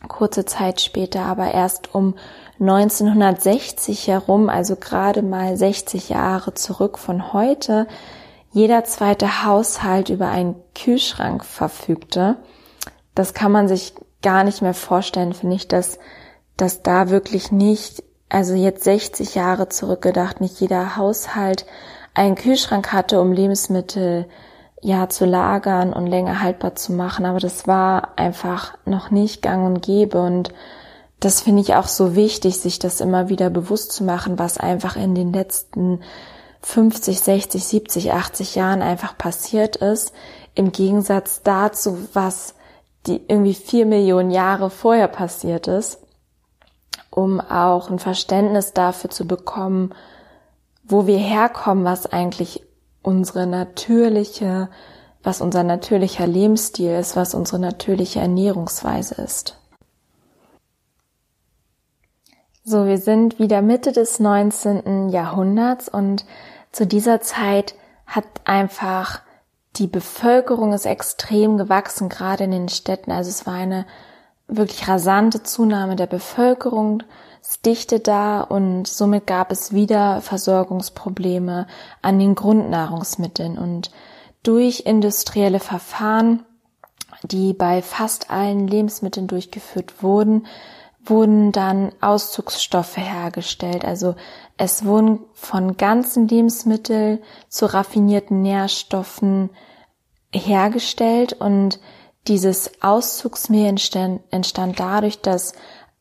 kurze 0.08 0.44
Zeit 0.44 0.82
später, 0.82 1.22
aber 1.22 1.54
erst 1.54 1.94
um 1.94 2.16
1960 2.60 4.08
herum, 4.08 4.50
also 4.50 4.76
gerade 4.76 5.22
mal 5.22 5.56
60 5.56 6.10
Jahre 6.10 6.52
zurück 6.52 6.98
von 6.98 7.32
heute, 7.32 7.86
jeder 8.50 8.84
zweite 8.84 9.46
Haushalt 9.46 10.10
über 10.10 10.28
einen 10.28 10.56
Kühlschrank 10.74 11.46
verfügte. 11.46 12.36
Das 13.14 13.32
kann 13.32 13.52
man 13.52 13.68
sich 13.68 13.94
gar 14.20 14.44
nicht 14.44 14.60
mehr 14.60 14.74
vorstellen, 14.74 15.32
finde 15.32 15.56
ich, 15.56 15.66
dass 15.66 15.98
dass 16.62 16.80
da 16.80 17.10
wirklich 17.10 17.50
nicht, 17.50 18.04
also 18.28 18.54
jetzt 18.54 18.84
60 18.84 19.34
Jahre 19.34 19.68
zurückgedacht, 19.68 20.40
nicht 20.40 20.60
jeder 20.60 20.96
Haushalt 20.96 21.66
einen 22.14 22.36
Kühlschrank 22.36 22.92
hatte, 22.92 23.20
um 23.20 23.32
Lebensmittel 23.32 24.28
ja 24.80 25.08
zu 25.08 25.24
lagern 25.24 25.92
und 25.92 26.06
länger 26.06 26.40
haltbar 26.40 26.76
zu 26.76 26.92
machen. 26.92 27.26
Aber 27.26 27.40
das 27.40 27.66
war 27.66 28.16
einfach 28.16 28.78
noch 28.84 29.10
nicht 29.10 29.42
gang 29.42 29.66
und 29.66 29.82
gäbe. 29.82 30.22
Und 30.22 30.54
das 31.18 31.40
finde 31.40 31.62
ich 31.62 31.74
auch 31.74 31.88
so 31.88 32.14
wichtig, 32.14 32.60
sich 32.60 32.78
das 32.78 33.00
immer 33.00 33.28
wieder 33.28 33.50
bewusst 33.50 33.90
zu 33.90 34.04
machen, 34.04 34.38
was 34.38 34.56
einfach 34.56 34.94
in 34.94 35.16
den 35.16 35.32
letzten 35.32 36.00
50, 36.60 37.18
60, 37.18 37.64
70, 37.64 38.12
80 38.12 38.54
Jahren 38.54 38.82
einfach 38.82 39.18
passiert 39.18 39.74
ist, 39.74 40.12
im 40.54 40.70
Gegensatz 40.70 41.42
dazu, 41.42 41.98
was 42.12 42.54
die 43.08 43.20
irgendwie 43.26 43.54
vier 43.54 43.84
Millionen 43.84 44.30
Jahre 44.30 44.70
vorher 44.70 45.08
passiert 45.08 45.66
ist 45.66 46.01
um 47.10 47.40
auch 47.40 47.90
ein 47.90 47.98
Verständnis 47.98 48.72
dafür 48.72 49.10
zu 49.10 49.26
bekommen, 49.26 49.94
wo 50.84 51.06
wir 51.06 51.18
herkommen, 51.18 51.84
was 51.84 52.06
eigentlich 52.06 52.64
unsere 53.02 53.46
natürliche, 53.46 54.68
was 55.22 55.40
unser 55.40 55.62
natürlicher 55.62 56.26
Lebensstil 56.26 56.92
ist, 56.98 57.16
was 57.16 57.34
unsere 57.34 57.58
natürliche 57.58 58.20
Ernährungsweise 58.20 59.16
ist. 59.16 59.58
So, 62.64 62.86
wir 62.86 62.98
sind 62.98 63.38
wieder 63.38 63.60
Mitte 63.60 63.92
des 63.92 64.20
19. 64.20 65.08
Jahrhunderts 65.08 65.88
und 65.88 66.24
zu 66.70 66.86
dieser 66.86 67.20
Zeit 67.20 67.74
hat 68.06 68.24
einfach 68.44 69.20
die 69.76 69.86
Bevölkerung 69.86 70.72
ist 70.72 70.86
extrem 70.86 71.56
gewachsen, 71.56 72.08
gerade 72.08 72.44
in 72.44 72.50
den 72.50 72.68
Städten. 72.68 73.10
Also 73.10 73.30
es 73.30 73.46
war 73.46 73.54
eine 73.54 73.86
wirklich 74.56 74.88
rasante 74.88 75.42
Zunahme 75.42 75.96
der 75.96 76.06
Bevölkerung, 76.06 77.02
Dichte 77.64 78.00
da 78.00 78.40
und 78.40 78.86
somit 78.86 79.26
gab 79.26 79.52
es 79.52 79.72
wieder 79.72 80.20
Versorgungsprobleme 80.20 81.66
an 82.00 82.18
den 82.18 82.34
Grundnahrungsmitteln 82.34 83.56
und 83.56 83.90
durch 84.42 84.80
industrielle 84.80 85.60
Verfahren, 85.60 86.44
die 87.22 87.52
bei 87.52 87.82
fast 87.82 88.30
allen 88.30 88.66
Lebensmitteln 88.66 89.28
durchgeführt 89.28 90.02
wurden, 90.02 90.46
wurden 91.04 91.52
dann 91.52 91.92
Auszugsstoffe 92.00 92.96
hergestellt. 92.96 93.84
Also 93.84 94.16
es 94.56 94.84
wurden 94.84 95.20
von 95.32 95.76
ganzen 95.76 96.26
Lebensmitteln 96.26 97.20
zu 97.48 97.66
raffinierten 97.66 98.42
Nährstoffen 98.42 99.50
hergestellt 100.32 101.34
und 101.34 101.78
dieses 102.28 102.82
Auszugsmehl 102.82 103.68
entstand, 103.68 104.20
entstand 104.30 104.78
dadurch, 104.78 105.20
dass 105.20 105.54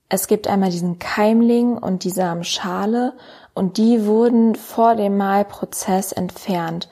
es 0.09 0.27
gibt 0.27 0.47
einmal 0.47 0.69
diesen 0.69 0.99
Keimling 0.99 1.77
und 1.77 2.03
die 2.03 2.09
Samenschale 2.09 3.13
und 3.53 3.77
die 3.77 4.05
wurden 4.05 4.55
vor 4.55 4.95
dem 4.95 5.17
Mahlprozess 5.17 6.11
entfernt. 6.11 6.89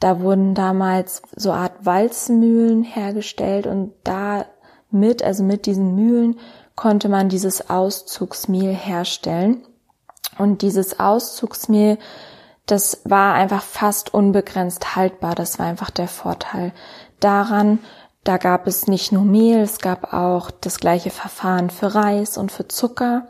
Da 0.00 0.20
wurden 0.20 0.54
damals 0.54 1.22
so 1.36 1.52
Art 1.52 1.84
Walzenmühlen 1.84 2.82
hergestellt 2.82 3.66
und 3.66 3.92
da 4.04 4.46
mit, 4.90 5.22
also 5.22 5.44
mit 5.44 5.66
diesen 5.66 5.94
Mühlen, 5.94 6.40
konnte 6.74 7.08
man 7.08 7.28
dieses 7.28 7.70
Auszugsmehl 7.70 8.74
herstellen. 8.74 9.64
Und 10.38 10.62
dieses 10.62 10.98
Auszugsmehl, 10.98 11.98
das 12.66 13.02
war 13.04 13.34
einfach 13.34 13.62
fast 13.62 14.14
unbegrenzt 14.14 14.96
haltbar. 14.96 15.34
Das 15.34 15.58
war 15.58 15.66
einfach 15.66 15.90
der 15.90 16.08
Vorteil 16.08 16.72
daran. 17.20 17.78
Da 18.24 18.36
gab 18.36 18.66
es 18.66 18.86
nicht 18.86 19.10
nur 19.10 19.24
Mehl, 19.24 19.60
es 19.60 19.78
gab 19.78 20.12
auch 20.12 20.50
das 20.50 20.78
gleiche 20.78 21.10
Verfahren 21.10 21.70
für 21.70 21.94
Reis 21.94 22.38
und 22.38 22.52
für 22.52 22.68
Zucker. 22.68 23.26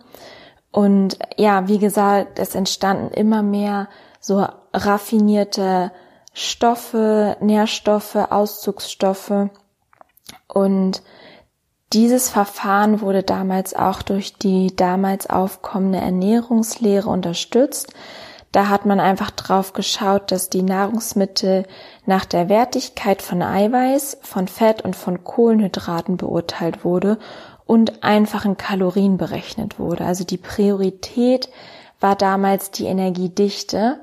Und 0.70 1.18
ja, 1.36 1.68
wie 1.68 1.78
gesagt, 1.78 2.38
es 2.38 2.54
entstanden 2.54 3.12
immer 3.12 3.42
mehr 3.42 3.88
so 4.20 4.46
raffinierte 4.72 5.92
Stoffe, 6.34 7.36
Nährstoffe, 7.40 8.16
Auszugsstoffe. 8.16 9.50
Und 10.48 11.02
dieses 11.92 12.30
Verfahren 12.30 13.02
wurde 13.02 13.22
damals 13.22 13.74
auch 13.74 14.00
durch 14.00 14.34
die 14.34 14.74
damals 14.74 15.28
aufkommende 15.28 15.98
Ernährungslehre 15.98 17.08
unterstützt. 17.08 17.92
Da 18.52 18.68
hat 18.68 18.84
man 18.84 19.00
einfach 19.00 19.30
drauf 19.30 19.72
geschaut, 19.72 20.30
dass 20.30 20.50
die 20.50 20.62
Nahrungsmittel 20.62 21.64
nach 22.04 22.26
der 22.26 22.50
Wertigkeit 22.50 23.22
von 23.22 23.42
Eiweiß, 23.42 24.18
von 24.20 24.46
Fett 24.46 24.82
und 24.82 24.94
von 24.94 25.24
Kohlenhydraten 25.24 26.18
beurteilt 26.18 26.84
wurde 26.84 27.18
und 27.64 28.04
einfachen 28.04 28.58
Kalorien 28.58 29.16
berechnet 29.16 29.78
wurde. 29.78 30.04
Also 30.04 30.24
die 30.24 30.36
Priorität 30.36 31.48
war 31.98 32.14
damals 32.14 32.70
die 32.70 32.84
Energiedichte 32.84 34.00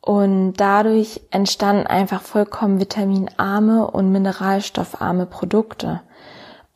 und 0.00 0.54
dadurch 0.54 1.20
entstanden 1.30 1.86
einfach 1.86 2.22
vollkommen 2.22 2.80
vitaminarme 2.80 3.86
und 3.90 4.10
mineralstoffarme 4.10 5.26
Produkte. 5.26 6.00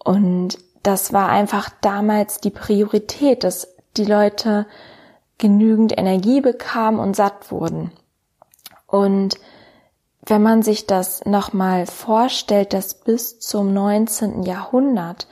Und 0.04 0.58
das 0.82 1.12
war 1.14 1.30
einfach 1.30 1.70
damals 1.80 2.40
die 2.40 2.50
Priorität, 2.50 3.42
dass 3.42 3.75
die 3.96 4.04
Leute 4.04 4.66
genügend 5.38 5.96
Energie 5.96 6.40
bekamen 6.40 7.00
und 7.00 7.14
satt 7.16 7.50
wurden. 7.50 7.92
Und 8.86 9.36
wenn 10.24 10.42
man 10.42 10.62
sich 10.62 10.86
das 10.86 11.24
nochmal 11.24 11.86
vorstellt, 11.86 12.72
dass 12.72 12.94
bis 12.94 13.38
zum 13.38 13.72
19. 13.72 14.42
Jahrhundert 14.42 15.28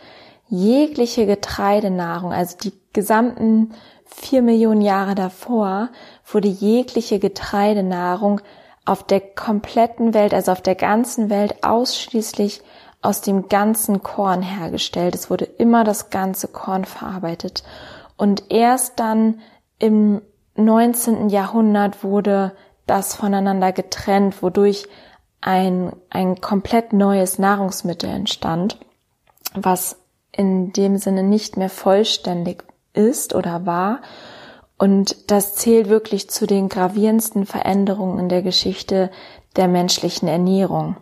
jegliche 0.48 1.26
Getreidenahrung, 1.26 2.32
also 2.32 2.56
die 2.62 2.72
gesamten 2.92 3.74
vier 4.04 4.42
Millionen 4.42 4.82
Jahre 4.82 5.14
davor, 5.14 5.88
wurde 6.30 6.48
jegliche 6.48 7.18
Getreidenahrung 7.18 8.40
auf 8.84 9.02
der 9.02 9.20
kompletten 9.20 10.14
Welt, 10.14 10.34
also 10.34 10.52
auf 10.52 10.60
der 10.60 10.74
ganzen 10.74 11.30
Welt 11.30 11.64
ausschließlich 11.64 12.62
aus 13.02 13.20
dem 13.20 13.48
ganzen 13.48 14.02
Korn 14.02 14.42
hergestellt. 14.42 15.14
Es 15.14 15.28
wurde 15.30 15.44
immer 15.44 15.84
das 15.84 16.10
ganze 16.10 16.48
Korn 16.48 16.84
verarbeitet. 16.84 17.64
Und 18.16 18.50
erst 18.50 19.00
dann 19.00 19.40
im 19.84 20.22
19. 20.56 21.28
Jahrhundert 21.28 22.02
wurde 22.02 22.52
das 22.86 23.14
voneinander 23.14 23.70
getrennt, 23.70 24.42
wodurch 24.42 24.86
ein, 25.42 25.92
ein 26.08 26.40
komplett 26.40 26.94
neues 26.94 27.38
Nahrungsmittel 27.38 28.08
entstand, 28.08 28.78
was 29.54 29.98
in 30.32 30.72
dem 30.72 30.96
Sinne 30.96 31.22
nicht 31.22 31.58
mehr 31.58 31.68
vollständig 31.68 32.64
ist 32.94 33.34
oder 33.34 33.66
war. 33.66 34.00
Und 34.78 35.30
das 35.30 35.54
zählt 35.54 35.90
wirklich 35.90 36.30
zu 36.30 36.46
den 36.46 36.70
gravierendsten 36.70 37.44
Veränderungen 37.44 38.18
in 38.18 38.28
der 38.30 38.40
Geschichte 38.40 39.10
der 39.56 39.68
menschlichen 39.68 40.28
Ernährung. 40.28 40.96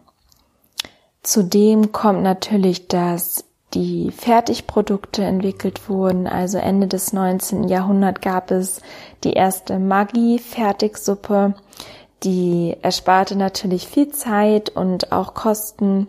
Zudem 1.23 1.93
kommt 1.93 2.25
natürlich, 2.25 2.89
dass 2.89 3.45
die 3.75 4.11
Fertigprodukte 4.11 5.25
entwickelt 5.25 5.89
wurden. 5.89 6.27
Also 6.27 6.59
Ende 6.59 6.89
des 6.89 7.13
19. 7.13 7.69
Jahrhunderts 7.69 8.21
gab 8.21 8.51
es 8.51 8.81
die 9.25 9.33
erste 9.33 9.79
Maggi-Fertigsuppe. 9.79 11.55
Die 12.23 12.77
ersparte 12.83 13.37
natürlich 13.37 13.89
viel 13.89 14.11
Zeit 14.11 14.71
und 14.71 15.13
auch 15.13 15.35
Kosten 15.35 16.07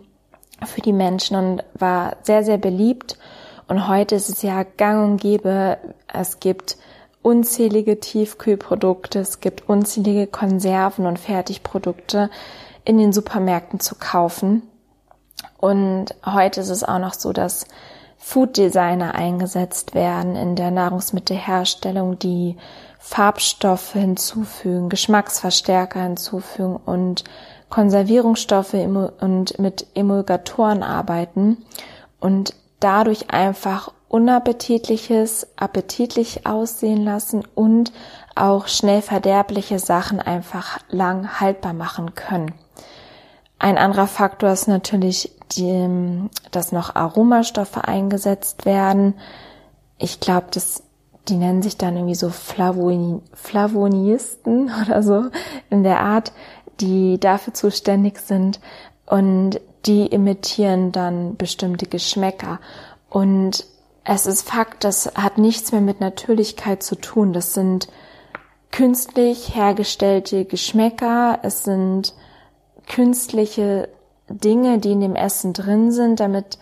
für 0.64 0.80
die 0.80 0.92
Menschen 0.92 1.36
und 1.36 1.64
war 1.74 2.16
sehr, 2.22 2.44
sehr 2.44 2.58
beliebt. 2.58 3.18
Und 3.66 3.88
heute 3.88 4.14
ist 4.14 4.28
es 4.28 4.42
ja 4.42 4.62
gang 4.62 5.04
und 5.04 5.20
gäbe. 5.20 5.78
Es 6.12 6.40
gibt 6.40 6.76
unzählige 7.22 7.98
Tiefkühlprodukte, 7.98 9.20
es 9.20 9.40
gibt 9.40 9.68
unzählige 9.68 10.26
Konserven 10.26 11.06
und 11.06 11.18
Fertigprodukte 11.18 12.30
in 12.84 12.98
den 12.98 13.12
Supermärkten 13.12 13.80
zu 13.80 13.94
kaufen. 13.94 14.62
Und 15.64 16.14
heute 16.26 16.60
ist 16.60 16.68
es 16.68 16.84
auch 16.84 16.98
noch 16.98 17.14
so, 17.14 17.32
dass 17.32 17.64
Food 18.18 18.58
Designer 18.58 19.14
eingesetzt 19.14 19.94
werden 19.94 20.36
in 20.36 20.56
der 20.56 20.70
Nahrungsmittelherstellung, 20.70 22.18
die 22.18 22.58
Farbstoffe 22.98 23.94
hinzufügen, 23.94 24.90
Geschmacksverstärker 24.90 26.02
hinzufügen 26.02 26.76
und 26.76 27.24
Konservierungsstoffe 27.70 28.74
und 28.74 29.58
mit 29.58 29.86
Emulgatoren 29.94 30.82
arbeiten 30.82 31.64
und 32.20 32.52
dadurch 32.78 33.30
einfach 33.30 33.90
unappetitliches 34.08 35.46
appetitlich 35.56 36.46
aussehen 36.46 37.06
lassen 37.06 37.42
und 37.54 37.90
auch 38.34 38.68
schnell 38.68 39.00
verderbliche 39.00 39.78
Sachen 39.78 40.20
einfach 40.20 40.78
lang 40.90 41.40
haltbar 41.40 41.72
machen 41.72 42.14
können. 42.14 42.52
Ein 43.64 43.78
anderer 43.78 44.08
Faktor 44.08 44.50
ist 44.50 44.68
natürlich, 44.68 45.30
die, 45.52 46.28
dass 46.50 46.72
noch 46.72 46.94
Aromastoffe 46.94 47.84
eingesetzt 47.84 48.66
werden. 48.66 49.14
Ich 49.98 50.20
glaube, 50.20 50.46
das 50.50 50.82
die 51.28 51.36
nennen 51.36 51.62
sich 51.62 51.76
dann 51.76 51.96
irgendwie 51.96 52.14
so 52.14 52.28
Flavoni, 52.30 53.20
Flavonisten 53.32 54.70
oder 54.82 55.02
so 55.02 55.26
in 55.70 55.82
der 55.82 56.00
Art, 56.00 56.32
die 56.80 57.18
dafür 57.18 57.54
zuständig 57.54 58.18
sind 58.18 58.60
und 59.06 59.60
die 59.86 60.06
imitieren 60.06 60.92
dann 60.92 61.36
bestimmte 61.36 61.86
Geschmäcker. 61.86 62.58
Und 63.10 63.66
es 64.04 64.26
ist 64.26 64.48
Fakt, 64.48 64.84
das 64.84 65.12
hat 65.14 65.38
nichts 65.38 65.72
mehr 65.72 65.80
mit 65.80 66.00
Natürlichkeit 66.00 66.82
zu 66.82 66.96
tun. 66.96 67.32
Das 67.32 67.54
sind 67.54 67.88
künstlich 68.70 69.54
hergestellte 69.54 70.44
Geschmäcker, 70.44 71.38
es 71.42 71.64
sind 71.64 72.14
künstliche 72.86 73.88
Dinge, 74.28 74.78
die 74.78 74.92
in 74.92 75.00
dem 75.00 75.16
Essen 75.16 75.52
drin 75.52 75.92
sind, 75.92 76.20
damit 76.20 76.58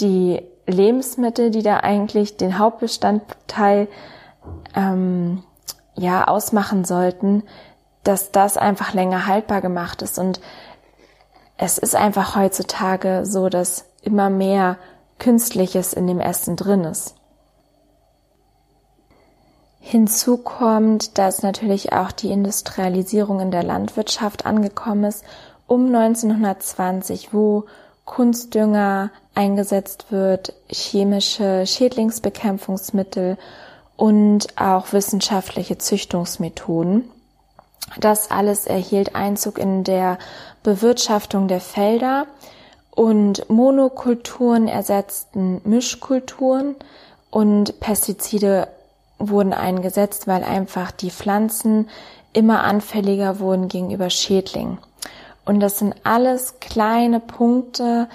die 0.00 0.42
Lebensmittel, 0.66 1.50
die 1.50 1.62
da 1.62 1.78
eigentlich 1.78 2.36
den 2.36 2.58
Hauptbestandteil 2.58 3.88
ähm, 4.74 5.42
ja 5.94 6.26
ausmachen 6.26 6.84
sollten, 6.84 7.42
dass 8.04 8.32
das 8.32 8.56
einfach 8.56 8.94
länger 8.94 9.26
haltbar 9.26 9.60
gemacht 9.60 10.02
ist. 10.02 10.18
Und 10.18 10.40
es 11.56 11.78
ist 11.78 11.94
einfach 11.94 12.36
heutzutage 12.36 13.24
so, 13.24 13.48
dass 13.48 13.86
immer 14.02 14.30
mehr 14.30 14.78
Künstliches 15.18 15.92
in 15.92 16.06
dem 16.06 16.18
Essen 16.20 16.56
drin 16.56 16.84
ist. 16.84 17.14
Hinzu 19.78 20.36
kommt, 20.36 21.18
dass 21.18 21.42
natürlich 21.42 21.92
auch 21.92 22.12
die 22.12 22.30
Industrialisierung 22.30 23.40
in 23.40 23.50
der 23.50 23.64
Landwirtschaft 23.64 24.46
angekommen 24.46 25.04
ist 25.04 25.24
um 25.72 25.86
1920, 25.86 27.32
wo 27.32 27.64
Kunstdünger 28.04 29.10
eingesetzt 29.34 30.06
wird, 30.10 30.52
chemische 30.68 31.66
Schädlingsbekämpfungsmittel 31.66 33.38
und 33.96 34.48
auch 34.60 34.92
wissenschaftliche 34.92 35.78
Züchtungsmethoden. 35.78 37.08
Das 37.98 38.30
alles 38.30 38.66
erhielt 38.66 39.14
Einzug 39.14 39.58
in 39.58 39.82
der 39.82 40.18
Bewirtschaftung 40.62 41.48
der 41.48 41.60
Felder 41.60 42.26
und 42.90 43.48
Monokulturen 43.48 44.68
ersetzten 44.68 45.62
Mischkulturen 45.64 46.76
und 47.30 47.80
Pestizide 47.80 48.68
wurden 49.18 49.54
eingesetzt, 49.54 50.26
weil 50.26 50.44
einfach 50.44 50.90
die 50.90 51.10
Pflanzen 51.10 51.88
immer 52.34 52.62
anfälliger 52.62 53.40
wurden 53.40 53.68
gegenüber 53.68 54.10
Schädlingen. 54.10 54.76
Und 55.44 55.60
das 55.60 55.78
sind 55.78 55.94
alles 56.04 56.60
kleine 56.60 57.20
Punkte, 57.20 58.08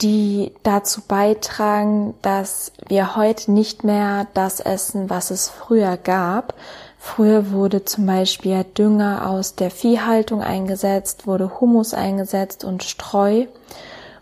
die 0.00 0.52
dazu 0.62 1.00
beitragen, 1.00 2.14
dass 2.22 2.72
wir 2.86 3.16
heute 3.16 3.50
nicht 3.50 3.84
mehr 3.84 4.26
das 4.34 4.60
essen, 4.60 5.10
was 5.10 5.30
es 5.30 5.48
früher 5.48 5.96
gab. 5.96 6.54
Früher 6.98 7.52
wurde 7.52 7.84
zum 7.84 8.06
Beispiel 8.06 8.64
Dünger 8.64 9.28
aus 9.28 9.54
der 9.54 9.70
Viehhaltung 9.70 10.42
eingesetzt, 10.42 11.26
wurde 11.26 11.60
Humus 11.60 11.94
eingesetzt 11.94 12.64
und 12.64 12.84
Streu. 12.84 13.46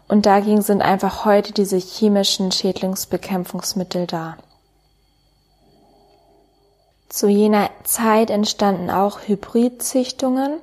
Und 0.08 0.24
dagegen 0.24 0.62
sind 0.62 0.82
einfach 0.82 1.24
heute 1.24 1.52
diese 1.52 1.76
chemischen 1.76 2.52
Schädlingsbekämpfungsmittel 2.52 4.06
da. 4.06 4.36
Zu 7.08 7.28
jener 7.28 7.70
Zeit 7.84 8.30
entstanden 8.30 8.90
auch 8.90 9.20
Hybridzüchtungen. 9.26 10.58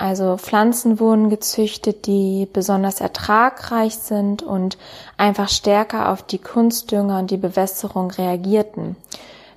Also 0.00 0.38
Pflanzen 0.38 0.98
wurden 0.98 1.28
gezüchtet, 1.28 2.06
die 2.06 2.48
besonders 2.50 3.02
ertragreich 3.02 3.96
sind 3.96 4.42
und 4.42 4.78
einfach 5.18 5.50
stärker 5.50 6.08
auf 6.10 6.22
die 6.22 6.38
Kunstdünger 6.38 7.18
und 7.18 7.30
die 7.30 7.36
Bewässerung 7.36 8.10
reagierten. 8.10 8.96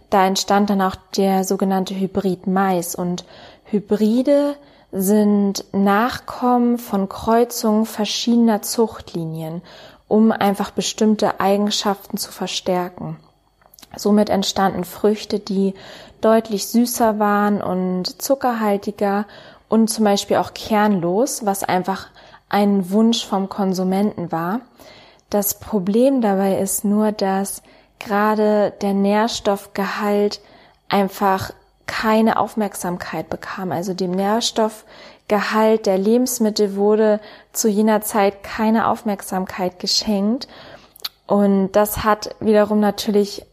Da 0.10 0.28
entstand 0.28 0.70
dann 0.70 0.82
auch 0.82 0.98
der 1.16 1.46
sogenannte 1.46 1.98
Hybrid 1.98 2.46
Mais 2.46 2.94
und 2.94 3.24
Hybride 3.64 4.58
sind 4.92 5.64
Nachkommen 5.72 6.78
von 6.78 7.08
Kreuzungen 7.08 7.86
verschiedener 7.86 8.62
Zuchtlinien, 8.62 9.62
um 10.10 10.34
einfach 10.34 10.72
bestimmte 10.72 11.40
Eigenschaften 11.40 12.18
zu 12.18 12.34
verstärken. 12.34 13.16
Somit 13.96 14.30
entstanden 14.30 14.84
Früchte, 14.84 15.40
die 15.40 15.74
deutlich 16.20 16.68
süßer 16.68 17.20
waren 17.20 17.62
und 17.62 18.22
zuckerhaltiger 18.22 19.26
und 19.74 19.88
zum 19.88 20.06
Beispiel 20.06 20.38
auch 20.38 20.54
kernlos, 20.54 21.48
was 21.48 21.64
einfach 21.64 22.06
ein 22.48 22.92
Wunsch 22.92 23.26
vom 23.26 23.50
Konsumenten 23.50 24.32
war. 24.32 24.62
Das 25.32 25.60
Problem 25.60 26.22
dabei 26.22 26.60
ist 26.60 26.86
nur, 26.86 27.12
dass 27.12 27.64
gerade 27.98 28.72
der 28.84 28.94
Nährstoffgehalt 28.94 30.42
einfach 30.90 31.54
keine 31.88 32.38
Aufmerksamkeit 32.38 33.32
bekam. 33.32 33.72
Also 33.72 33.96
dem 33.96 34.12
Nährstoffgehalt 34.12 35.88
der 35.88 35.98
Lebensmittel 35.98 36.76
wurde 36.76 37.20
zu 37.52 37.68
jener 37.68 38.02
Zeit 38.02 38.44
keine 38.44 38.88
Aufmerksamkeit 38.90 39.80
geschenkt. 39.80 40.48
Und 41.26 41.72
das 41.72 42.04
hat 42.04 42.36
wiederum 42.40 42.80
natürlich 42.80 43.44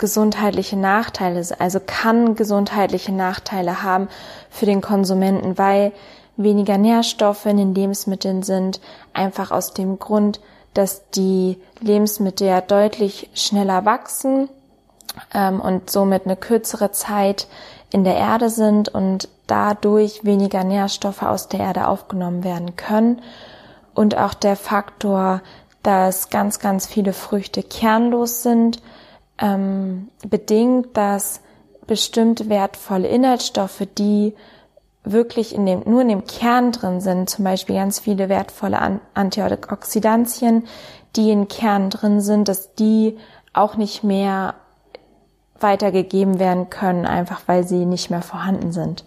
gesundheitliche 0.00 0.76
Nachteile, 0.76 1.46
also 1.58 1.78
kann 1.84 2.34
gesundheitliche 2.34 3.12
Nachteile 3.12 3.82
haben 3.82 4.08
für 4.48 4.66
den 4.66 4.80
Konsumenten, 4.80 5.58
weil 5.58 5.92
weniger 6.36 6.78
Nährstoffe 6.78 7.44
in 7.46 7.58
den 7.58 7.74
Lebensmitteln 7.74 8.42
sind, 8.42 8.80
einfach 9.12 9.50
aus 9.50 9.74
dem 9.74 9.98
Grund, 9.98 10.40
dass 10.72 11.10
die 11.10 11.58
Lebensmittel 11.80 12.46
ja 12.46 12.60
deutlich 12.62 13.28
schneller 13.34 13.84
wachsen 13.84 14.48
ähm, 15.34 15.60
und 15.60 15.90
somit 15.90 16.24
eine 16.24 16.36
kürzere 16.36 16.92
Zeit 16.92 17.46
in 17.90 18.02
der 18.02 18.16
Erde 18.16 18.48
sind 18.48 18.88
und 18.88 19.28
dadurch 19.46 20.24
weniger 20.24 20.64
Nährstoffe 20.64 21.22
aus 21.22 21.48
der 21.48 21.60
Erde 21.60 21.88
aufgenommen 21.88 22.42
werden 22.42 22.74
können. 22.76 23.20
Und 23.94 24.16
auch 24.16 24.32
der 24.32 24.56
Faktor, 24.56 25.42
dass 25.82 26.30
ganz, 26.30 26.58
ganz 26.58 26.86
viele 26.86 27.12
Früchte 27.12 27.62
kernlos 27.62 28.42
sind, 28.42 28.80
ähm, 29.40 30.08
bedingt, 30.28 30.96
dass 30.96 31.40
bestimmte 31.86 32.48
wertvolle 32.48 33.08
Inhaltsstoffe, 33.08 33.86
die 33.98 34.34
wirklich 35.02 35.54
in 35.54 35.66
dem, 35.66 35.82
nur 35.86 36.02
in 36.02 36.08
dem 36.08 36.26
Kern 36.26 36.72
drin 36.72 37.00
sind, 37.00 37.30
zum 37.30 37.44
Beispiel 37.44 37.74
ganz 37.74 37.98
viele 37.98 38.28
wertvolle 38.28 39.00
Antioxidantien, 39.14 40.66
die 41.16 41.30
in 41.30 41.48
Kern 41.48 41.90
drin 41.90 42.20
sind, 42.20 42.48
dass 42.48 42.74
die 42.74 43.18
auch 43.52 43.76
nicht 43.76 44.04
mehr 44.04 44.54
weitergegeben 45.58 46.38
werden 46.38 46.70
können, 46.70 47.06
einfach 47.06 47.42
weil 47.46 47.66
sie 47.66 47.86
nicht 47.86 48.10
mehr 48.10 48.22
vorhanden 48.22 48.72
sind. 48.72 49.04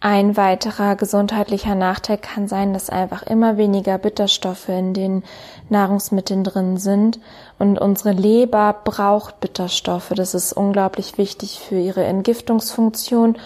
Ein 0.00 0.36
weiterer 0.36 0.94
gesundheitlicher 0.94 1.74
Nachteil 1.74 2.18
kann 2.18 2.46
sein, 2.46 2.72
dass 2.72 2.88
einfach 2.88 3.24
immer 3.24 3.56
weniger 3.56 3.98
Bitterstoffe 3.98 4.68
in 4.68 4.94
den 4.94 5.24
Nahrungsmitteln 5.70 6.44
drin 6.44 6.76
sind 6.76 7.18
und 7.58 7.78
unsere 7.78 8.12
Leber 8.12 8.74
braucht 8.84 9.40
Bitterstoffe. 9.40 10.12
Das 10.14 10.34
ist 10.34 10.52
unglaublich 10.52 11.18
wichtig 11.18 11.60
für 11.60 11.78
ihre 11.78 12.04
Entgiftungsfunktion 12.04 13.36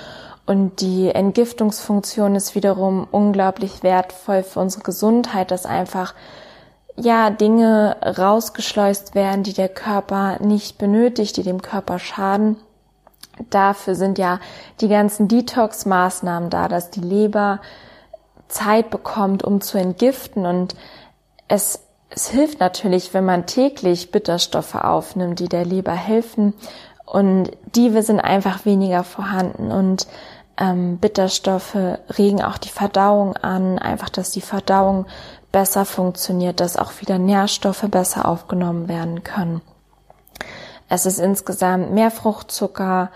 und 0.44 0.80
die 0.80 1.08
Entgiftungsfunktion 1.08 2.34
ist 2.34 2.54
wiederum 2.54 3.06
unglaublich 3.10 3.82
wertvoll 3.82 4.42
für 4.42 4.60
unsere 4.60 4.82
Gesundheit, 4.82 5.50
dass 5.50 5.66
einfach 5.66 6.14
ja, 6.96 7.30
Dinge 7.30 7.96
rausgeschleust 8.02 9.14
werden, 9.14 9.44
die 9.44 9.54
der 9.54 9.68
Körper 9.68 10.38
nicht 10.40 10.78
benötigt, 10.78 11.36
die 11.36 11.42
dem 11.42 11.62
Körper 11.62 11.98
schaden. 11.98 12.56
Dafür 13.50 13.94
sind 13.94 14.18
ja 14.18 14.40
die 14.80 14.88
ganzen 14.88 15.26
Detox-Maßnahmen 15.26 16.50
da, 16.50 16.68
dass 16.68 16.90
die 16.90 17.00
Leber 17.00 17.60
Zeit 18.48 18.90
bekommt, 18.90 19.42
um 19.42 19.62
zu 19.62 19.78
entgiften. 19.78 20.44
Und 20.44 20.74
es, 21.48 21.80
es 22.14 22.28
hilft 22.28 22.60
natürlich, 22.60 23.14
wenn 23.14 23.24
man 23.24 23.46
täglich 23.46 24.10
Bitterstoffe 24.10 24.74
aufnimmt, 24.74 25.40
die 25.40 25.48
der 25.48 25.64
Leber 25.64 25.92
helfen. 25.92 26.54
Und 27.04 27.50
die 27.74 27.90
sind 28.02 28.20
einfach 28.20 28.64
weniger 28.64 29.02
vorhanden. 29.02 29.72
Und 29.72 30.06
ähm, 30.58 30.98
Bitterstoffe 30.98 31.76
regen 32.18 32.42
auch 32.42 32.58
die 32.58 32.68
Verdauung 32.68 33.36
an, 33.36 33.78
einfach, 33.78 34.10
dass 34.10 34.30
die 34.30 34.42
Verdauung 34.42 35.06
besser 35.50 35.84
funktioniert, 35.84 36.60
dass 36.60 36.76
auch 36.76 36.92
wieder 37.00 37.18
Nährstoffe 37.18 37.86
besser 37.90 38.28
aufgenommen 38.28 38.88
werden 38.88 39.24
können. 39.24 39.62
Es 40.88 41.06
ist 41.06 41.18
insgesamt 41.18 41.92
mehr 41.92 42.10
Fruchtzucker 42.10 43.10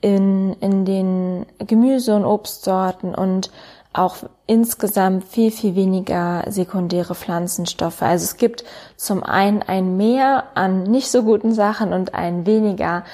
in, 0.00 0.54
in 0.54 0.84
den 0.84 1.46
Gemüse- 1.58 2.16
und 2.16 2.24
Obstsorten 2.24 3.14
und 3.14 3.50
auch 3.92 4.18
insgesamt 4.46 5.24
viel, 5.24 5.50
viel 5.50 5.74
weniger 5.74 6.44
sekundäre 6.48 7.14
Pflanzenstoffe. 7.14 8.02
Also 8.02 8.24
es 8.24 8.36
gibt 8.36 8.64
zum 8.96 9.22
einen 9.22 9.62
ein 9.62 9.96
Mehr 9.96 10.44
an 10.54 10.84
nicht 10.84 11.10
so 11.10 11.24
guten 11.24 11.52
Sachen 11.52 11.92
und 11.92 12.14
ein 12.14 12.46
weniger 12.46 13.04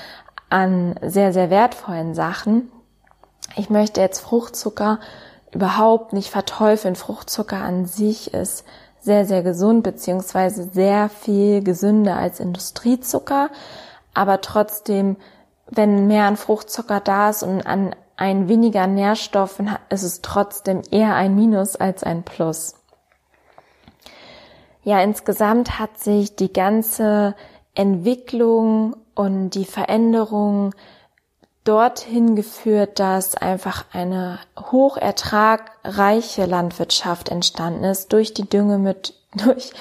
an 0.51 0.95
sehr, 1.03 1.33
sehr 1.33 1.51
wertvollen 1.51 2.15
Sachen. 2.15 2.71
Ich 3.57 3.71
möchte 3.71 4.01
jetzt 4.01 4.21
Fruchtzucker 4.21 5.01
überhaupt 5.53 6.13
nicht 6.13 6.31
verteufeln. 6.31 6.95
Fruchtzucker 6.95 7.57
an 7.57 7.87
sich 7.87 8.35
ist 8.35 8.65
sehr, 9.01 9.25
sehr 9.25 9.43
gesund 9.43 9.83
beziehungsweise 9.83 10.65
sehr 10.65 11.09
viel 11.09 11.63
gesünder 11.63 12.17
als 12.17 12.39
Industriezucker. 12.39 13.49
Aber 14.13 14.43
trotzdem, 14.43 15.17
wenn 15.71 16.07
mehr 16.07 16.25
an 16.25 16.37
Fruchtzucker 16.37 17.01
da 17.01 17.31
ist 17.31 17.43
und 17.43 17.67
an 17.67 17.95
ein 18.17 18.49
weniger 18.49 18.87
Nährstoffen, 18.87 19.71
ist 19.91 20.03
es 20.03 20.23
trotzdem 20.23 20.83
eher 20.91 21.15
ein 21.15 21.35
Minus 21.35 21.77
als 21.77 22.03
ein 22.03 22.23
Plus. 22.23 22.75
Ja, 24.83 25.03
insgesamt 25.03 25.79
hat 25.79 25.99
sich 25.99 26.37
die 26.37 26.53
ganze 26.53 27.35
Entwicklung 27.75 28.97
und 29.15 29.51
die 29.51 29.65
Veränderung 29.65 30.75
dorthin 31.65 32.37
geführt, 32.37 33.01
dass 33.01 33.35
einfach 33.35 33.85
eine 33.93 34.39
hochertragreiche 34.71 36.47
Landwirtschaft 36.47 37.29
entstanden 37.29 37.85
ist 37.85 38.13
durch 38.13 38.33
die 38.33 38.49
Dünge 38.49 38.79
mit, 38.79 39.15
durch 39.35 39.73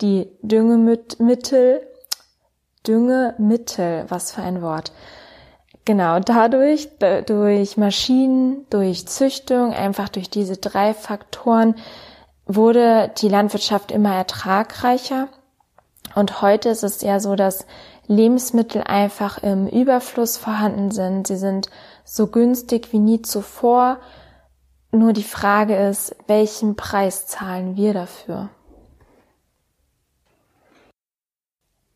die 0.00 0.30
Düngemittel, 0.42 1.82
Düngemittel, 2.86 4.04
was 4.08 4.32
für 4.32 4.42
ein 4.42 4.62
Wort. 4.62 4.92
Genau, 5.84 6.20
dadurch, 6.20 6.88
durch 7.26 7.76
Maschinen, 7.76 8.66
durch 8.70 9.06
Züchtung, 9.06 9.72
einfach 9.72 10.08
durch 10.08 10.30
diese 10.30 10.56
drei 10.56 10.94
Faktoren 10.94 11.74
wurde 12.46 13.10
die 13.18 13.28
Landwirtschaft 13.28 13.90
immer 13.90 14.14
ertragreicher. 14.14 15.28
Und 16.14 16.42
heute 16.42 16.68
ist 16.68 16.82
es 16.82 17.00
ja 17.02 17.20
so, 17.20 17.36
dass 17.36 17.66
Lebensmittel 18.06 18.82
einfach 18.82 19.42
im 19.42 19.68
Überfluss 19.68 20.36
vorhanden 20.36 20.90
sind. 20.90 21.28
Sie 21.28 21.36
sind 21.36 21.70
so 22.04 22.26
günstig 22.26 22.92
wie 22.92 22.98
nie 22.98 23.22
zuvor. 23.22 23.98
Nur 24.90 25.12
die 25.12 25.22
Frage 25.22 25.76
ist, 25.76 26.16
welchen 26.26 26.74
Preis 26.74 27.28
zahlen 27.28 27.76
wir 27.76 27.94
dafür? 27.94 28.48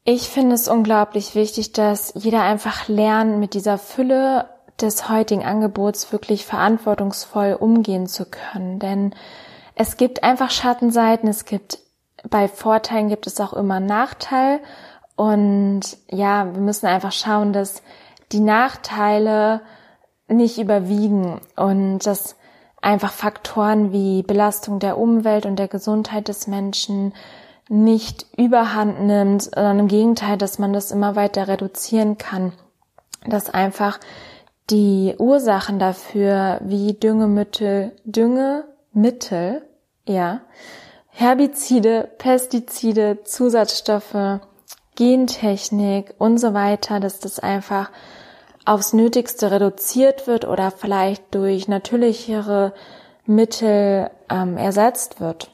Ich 0.06 0.28
finde 0.28 0.54
es 0.54 0.68
unglaublich 0.68 1.34
wichtig, 1.34 1.72
dass 1.72 2.12
jeder 2.14 2.42
einfach 2.42 2.88
lernt, 2.88 3.38
mit 3.38 3.54
dieser 3.54 3.78
Fülle 3.78 4.50
des 4.78 5.08
heutigen 5.08 5.44
Angebots 5.44 6.12
wirklich 6.12 6.44
verantwortungsvoll 6.44 7.56
umgehen 7.58 8.06
zu 8.06 8.26
können. 8.26 8.78
Denn 8.78 9.14
es 9.76 9.96
gibt 9.96 10.22
einfach 10.22 10.50
Schattenseiten, 10.50 11.28
es 11.28 11.46
gibt 11.46 11.78
bei 12.28 12.48
Vorteilen 12.48 13.08
gibt 13.08 13.26
es 13.26 13.40
auch 13.40 13.52
immer 13.52 13.80
Nachteil 13.80 14.60
und 15.16 15.82
ja, 16.10 16.52
wir 16.54 16.60
müssen 16.60 16.86
einfach 16.86 17.12
schauen, 17.12 17.52
dass 17.52 17.82
die 18.32 18.40
Nachteile 18.40 19.60
nicht 20.28 20.58
überwiegen 20.58 21.40
und 21.56 22.00
dass 22.00 22.36
einfach 22.80 23.12
Faktoren 23.12 23.92
wie 23.92 24.22
Belastung 24.22 24.78
der 24.78 24.98
Umwelt 24.98 25.46
und 25.46 25.56
der 25.56 25.68
Gesundheit 25.68 26.28
des 26.28 26.46
Menschen 26.46 27.14
nicht 27.68 28.26
überhand 28.36 29.02
nimmt, 29.02 29.42
sondern 29.42 29.80
im 29.80 29.88
Gegenteil, 29.88 30.36
dass 30.36 30.58
man 30.58 30.72
das 30.72 30.90
immer 30.90 31.16
weiter 31.16 31.48
reduzieren 31.48 32.18
kann. 32.18 32.52
Dass 33.26 33.48
einfach 33.48 33.98
die 34.70 35.14
Ursachen 35.18 35.78
dafür, 35.78 36.60
wie 36.62 36.94
Düngemittel, 36.94 37.92
Düngemittel, 38.04 39.62
ja, 40.06 40.40
Herbizide, 41.08 42.10
Pestizide, 42.18 43.22
Zusatzstoffe, 43.24 44.40
Gentechnik 44.96 46.14
und 46.18 46.38
so 46.38 46.54
weiter, 46.54 47.00
dass 47.00 47.20
das 47.20 47.38
einfach 47.38 47.90
aufs 48.64 48.92
Nötigste 48.92 49.50
reduziert 49.50 50.26
wird 50.26 50.46
oder 50.46 50.70
vielleicht 50.70 51.34
durch 51.34 51.68
natürlichere 51.68 52.72
Mittel 53.26 54.10
ähm, 54.30 54.56
ersetzt 54.56 55.20
wird. 55.20 55.50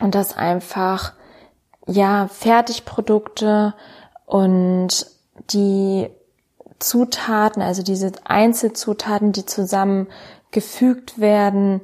Und 0.00 0.14
dass 0.14 0.36
einfach, 0.36 1.14
ja, 1.90 2.28
Fertigprodukte 2.28 3.74
und 4.24 5.06
die 5.50 6.08
Zutaten, 6.78 7.62
also 7.62 7.82
diese 7.82 8.12
Einzelzutaten, 8.24 9.32
die 9.32 9.44
zusammengefügt 9.44 11.18
werden, 11.18 11.80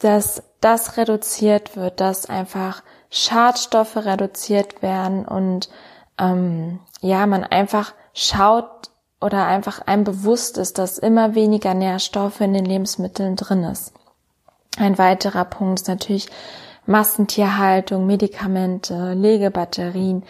dass 0.00 0.42
das 0.60 0.96
reduziert 0.96 1.76
wird, 1.76 2.00
dass 2.00 2.26
einfach 2.26 2.82
Schadstoffe 3.10 3.96
reduziert 3.96 4.82
werden 4.82 5.24
und 5.24 5.70
ähm, 6.18 6.80
ja, 7.00 7.26
man 7.26 7.44
einfach 7.44 7.94
schaut 8.12 8.90
oder 9.20 9.46
einfach 9.46 9.80
einem 9.86 10.04
bewusst 10.04 10.58
ist, 10.58 10.78
dass 10.78 10.98
immer 10.98 11.34
weniger 11.34 11.74
Nährstoffe 11.74 12.40
in 12.40 12.52
den 12.54 12.64
Lebensmitteln 12.64 13.36
drin 13.36 13.62
ist. 13.64 13.92
Ein 14.76 14.98
weiterer 14.98 15.44
Punkt 15.44 15.80
ist 15.80 15.88
natürlich 15.88 16.28
Massentierhaltung, 16.86 18.06
Medikamente, 18.06 19.14
Legebatterien, 19.14 20.24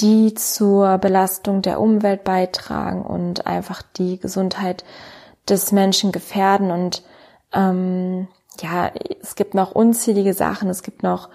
die 0.00 0.34
zur 0.34 0.98
Belastung 0.98 1.62
der 1.62 1.80
Umwelt 1.80 2.24
beitragen 2.24 3.02
und 3.02 3.46
einfach 3.46 3.82
die 3.82 4.18
Gesundheit 4.18 4.84
des 5.48 5.72
Menschen 5.72 6.12
gefährden. 6.12 6.70
Und 6.70 7.02
ähm, 7.52 8.28
ja, 8.60 8.90
es 9.22 9.34
gibt 9.34 9.54
noch 9.54 9.72
unzählige 9.72 10.32
Sachen. 10.32 10.70
Es 10.70 10.82
gibt 10.82 11.02
noch 11.02 11.28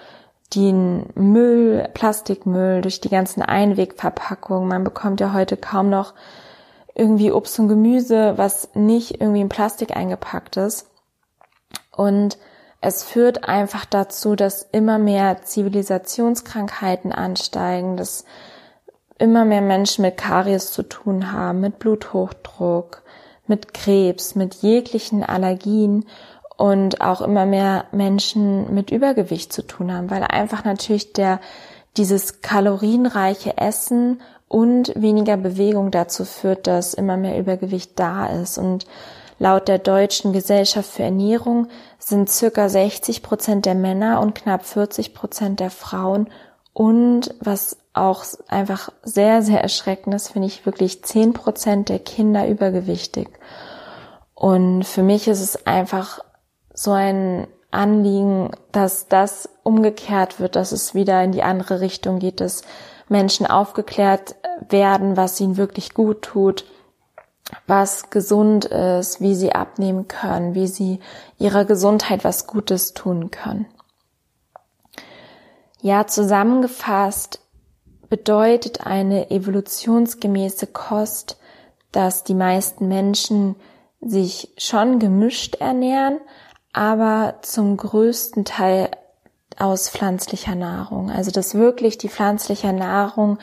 den 0.55 1.07
Müll, 1.15 1.89
Plastikmüll, 1.93 2.81
durch 2.81 3.01
die 3.01 3.09
ganzen 3.09 3.41
Einwegverpackungen. 3.41 4.67
Man 4.67 4.83
bekommt 4.83 5.19
ja 5.19 5.33
heute 5.33 5.57
kaum 5.57 5.89
noch 5.89 6.13
irgendwie 6.93 7.31
Obst 7.31 7.59
und 7.59 7.67
Gemüse, 7.67 8.37
was 8.37 8.69
nicht 8.73 9.19
irgendwie 9.21 9.41
in 9.41 9.49
Plastik 9.49 9.95
eingepackt 9.95 10.57
ist. 10.57 10.89
Und 11.91 12.37
es 12.81 13.03
führt 13.03 13.47
einfach 13.47 13.85
dazu, 13.85 14.35
dass 14.35 14.67
immer 14.71 14.99
mehr 14.99 15.41
Zivilisationskrankheiten 15.41 17.11
ansteigen, 17.11 17.97
dass 17.97 18.25
immer 19.17 19.45
mehr 19.45 19.61
Menschen 19.61 20.03
mit 20.03 20.17
Karies 20.17 20.71
zu 20.71 20.83
tun 20.83 21.31
haben, 21.31 21.61
mit 21.61 21.79
Bluthochdruck, 21.79 23.01
mit 23.47 23.73
Krebs, 23.73 24.35
mit 24.35 24.55
jeglichen 24.55 25.23
Allergien 25.23 26.05
und 26.57 27.01
auch 27.01 27.21
immer 27.21 27.45
mehr 27.45 27.85
Menschen 27.91 28.73
mit 28.73 28.91
Übergewicht 28.91 29.51
zu 29.51 29.65
tun 29.65 29.93
haben, 29.93 30.09
weil 30.09 30.23
einfach 30.23 30.63
natürlich 30.63 31.13
der 31.13 31.39
dieses 31.97 32.41
kalorienreiche 32.41 33.57
Essen 33.57 34.21
und 34.47 34.93
weniger 34.95 35.37
Bewegung 35.37 35.91
dazu 35.91 36.25
führt, 36.25 36.67
dass 36.67 36.93
immer 36.93 37.17
mehr 37.17 37.39
Übergewicht 37.39 37.99
da 37.99 38.27
ist. 38.27 38.57
Und 38.57 38.85
laut 39.39 39.67
der 39.67 39.79
Deutschen 39.79 40.33
Gesellschaft 40.33 40.89
für 40.89 41.03
Ernährung 41.03 41.67
sind 41.99 42.29
circa 42.29 42.69
60 42.69 43.23
Prozent 43.23 43.65
der 43.65 43.75
Männer 43.75 44.21
und 44.21 44.35
knapp 44.35 44.65
40 44.65 45.13
Prozent 45.13 45.59
der 45.59 45.71
Frauen 45.71 46.29
und 46.73 47.33
was 47.39 47.77
auch 47.93 48.25
einfach 48.49 48.91
sehr, 49.03 49.41
sehr 49.41 49.61
erschreckend 49.61 50.13
ist, 50.13 50.29
finde 50.29 50.47
ich 50.47 50.65
wirklich 50.65 51.03
10 51.03 51.31
Prozent 51.31 51.87
der 51.87 51.99
Kinder 51.99 52.47
übergewichtig. 52.47 53.29
Und 54.33 54.83
für 54.83 55.01
mich 55.01 55.29
ist 55.29 55.39
es 55.39 55.65
einfach 55.65 56.19
so 56.73 56.91
ein 56.91 57.47
Anliegen, 57.71 58.51
dass 58.73 59.07
das 59.07 59.47
umgekehrt 59.63 60.41
wird, 60.41 60.57
dass 60.57 60.73
es 60.73 60.93
wieder 60.93 61.23
in 61.23 61.31
die 61.31 61.43
andere 61.43 61.79
Richtung 61.79 62.19
geht, 62.19 62.41
dass 62.41 62.63
Menschen 63.07 63.45
aufgeklärt 63.45 64.35
werden, 64.67 65.15
was 65.15 65.39
ihnen 65.39 65.55
wirklich 65.55 65.93
gut 65.93 66.23
tut, 66.23 66.65
was 67.67 68.09
gesund 68.09 68.65
ist, 68.65 69.21
wie 69.21 69.35
sie 69.35 69.53
abnehmen 69.53 70.07
können, 70.07 70.55
wie 70.55 70.67
sie 70.67 70.99
ihrer 71.37 71.65
Gesundheit 71.65 72.23
was 72.23 72.47
Gutes 72.47 72.93
tun 72.93 73.31
können. 73.31 73.67
Ja, 75.81 76.07
zusammengefasst 76.07 77.39
bedeutet 78.09 78.85
eine 78.85 79.29
evolutionsgemäße 79.29 80.67
Kost, 80.67 81.37
dass 81.91 82.23
die 82.23 82.33
meisten 82.33 82.87
Menschen 82.87 83.55
sich 84.01 84.53
schon 84.57 84.99
gemischt 84.99 85.55
ernähren, 85.55 86.19
aber 86.73 87.35
zum 87.41 87.77
größten 87.77 88.45
Teil 88.45 88.89
aus 89.57 89.89
pflanzlicher 89.89 90.55
Nahrung. 90.55 91.09
Also 91.09 91.31
dass 91.31 91.55
wirklich 91.55 91.97
die 91.97 92.09
pflanzliche 92.09 92.73
Nahrung 92.73 93.37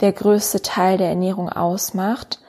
der 0.00 0.12
größte 0.12 0.62
Teil 0.62 0.98
der 0.98 1.08
Ernährung 1.08 1.48
ausmacht. 1.48 2.40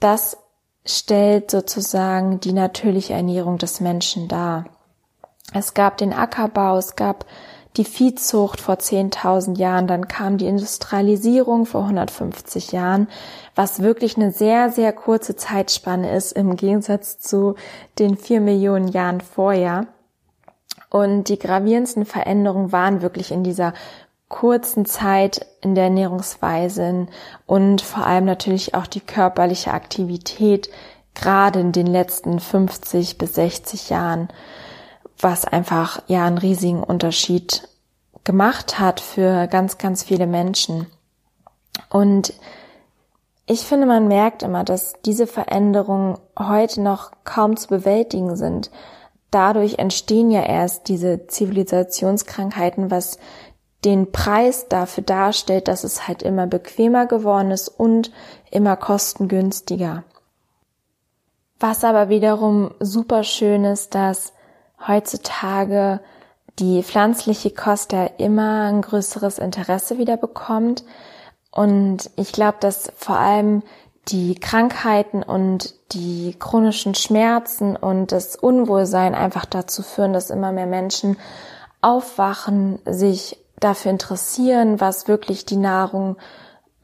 Das 0.00 0.36
stellt 0.84 1.50
sozusagen 1.50 2.40
die 2.40 2.52
natürliche 2.52 3.14
Ernährung 3.14 3.58
des 3.58 3.80
Menschen 3.80 4.28
dar. 4.28 4.64
Es 5.52 5.74
gab 5.74 5.96
den 5.96 6.12
Ackerbau, 6.12 6.76
es 6.78 6.96
gab 6.96 7.26
die 7.76 7.84
Viehzucht 7.84 8.60
vor 8.60 8.76
10.000 8.76 9.56
Jahren, 9.56 9.86
dann 9.86 10.08
kam 10.08 10.36
die 10.36 10.46
Industrialisierung 10.46 11.64
vor 11.64 11.82
150 11.82 12.72
Jahren, 12.72 13.08
was 13.54 13.82
wirklich 13.82 14.16
eine 14.16 14.32
sehr, 14.32 14.70
sehr 14.72 14.92
kurze 14.92 15.36
Zeitspanne 15.36 16.14
ist 16.14 16.32
im 16.32 16.56
Gegensatz 16.56 17.18
zu 17.18 17.54
den 17.98 18.16
vier 18.16 18.40
Millionen 18.40 18.88
Jahren 18.88 19.20
vorher. 19.20 19.86
Und 20.90 21.28
die 21.28 21.38
gravierendsten 21.38 22.04
Veränderungen 22.04 22.72
waren 22.72 23.02
wirklich 23.02 23.30
in 23.30 23.44
dieser 23.44 23.74
kurzen 24.28 24.84
Zeit 24.84 25.46
in 25.60 25.74
der 25.74 25.84
Ernährungsweise 25.84 27.06
und 27.46 27.80
vor 27.80 28.06
allem 28.06 28.24
natürlich 28.24 28.74
auch 28.74 28.86
die 28.86 29.00
körperliche 29.00 29.72
Aktivität, 29.72 30.68
gerade 31.14 31.60
in 31.60 31.72
den 31.72 31.86
letzten 31.86 32.38
50 32.38 33.18
bis 33.18 33.34
60 33.34 33.90
Jahren 33.90 34.28
was 35.20 35.44
einfach 35.44 36.00
ja 36.06 36.26
einen 36.26 36.38
riesigen 36.38 36.82
Unterschied 36.82 37.68
gemacht 38.24 38.78
hat 38.78 39.00
für 39.00 39.46
ganz, 39.46 39.78
ganz 39.78 40.02
viele 40.02 40.26
Menschen. 40.26 40.86
Und 41.88 42.34
ich 43.46 43.60
finde, 43.60 43.86
man 43.86 44.08
merkt 44.08 44.42
immer, 44.42 44.64
dass 44.64 44.94
diese 45.04 45.26
Veränderungen 45.26 46.18
heute 46.38 46.82
noch 46.82 47.12
kaum 47.24 47.56
zu 47.56 47.68
bewältigen 47.68 48.36
sind. 48.36 48.70
Dadurch 49.30 49.78
entstehen 49.78 50.30
ja 50.30 50.42
erst 50.42 50.88
diese 50.88 51.26
Zivilisationskrankheiten, 51.26 52.90
was 52.90 53.18
den 53.84 54.10
Preis 54.10 54.68
dafür 54.68 55.04
darstellt, 55.04 55.68
dass 55.68 55.84
es 55.84 56.08
halt 56.08 56.22
immer 56.22 56.46
bequemer 56.46 57.06
geworden 57.06 57.50
ist 57.50 57.68
und 57.68 58.10
immer 58.50 58.76
kostengünstiger. 58.76 60.04
Was 61.60 61.84
aber 61.84 62.08
wiederum 62.08 62.72
super 62.80 63.24
schön 63.24 63.64
ist, 63.64 63.94
dass 63.94 64.32
heutzutage 64.86 66.00
die 66.58 66.82
pflanzliche 66.82 67.50
Kost 67.50 67.92
ja 67.92 68.04
immer 68.04 68.64
ein 68.64 68.82
größeres 68.82 69.38
Interesse 69.38 69.98
wieder 69.98 70.16
bekommt. 70.16 70.84
Und 71.50 72.10
ich 72.16 72.32
glaube, 72.32 72.58
dass 72.60 72.92
vor 72.96 73.16
allem 73.16 73.62
die 74.08 74.34
Krankheiten 74.34 75.22
und 75.22 75.74
die 75.92 76.34
chronischen 76.38 76.94
Schmerzen 76.94 77.76
und 77.76 78.12
das 78.12 78.36
Unwohlsein 78.36 79.14
einfach 79.14 79.44
dazu 79.44 79.82
führen, 79.82 80.12
dass 80.12 80.30
immer 80.30 80.52
mehr 80.52 80.66
Menschen 80.66 81.16
aufwachen, 81.80 82.80
sich 82.84 83.38
dafür 83.60 83.90
interessieren, 83.90 84.80
was 84.80 85.08
wirklich 85.08 85.44
die 85.46 85.56
Nahrung 85.56 86.16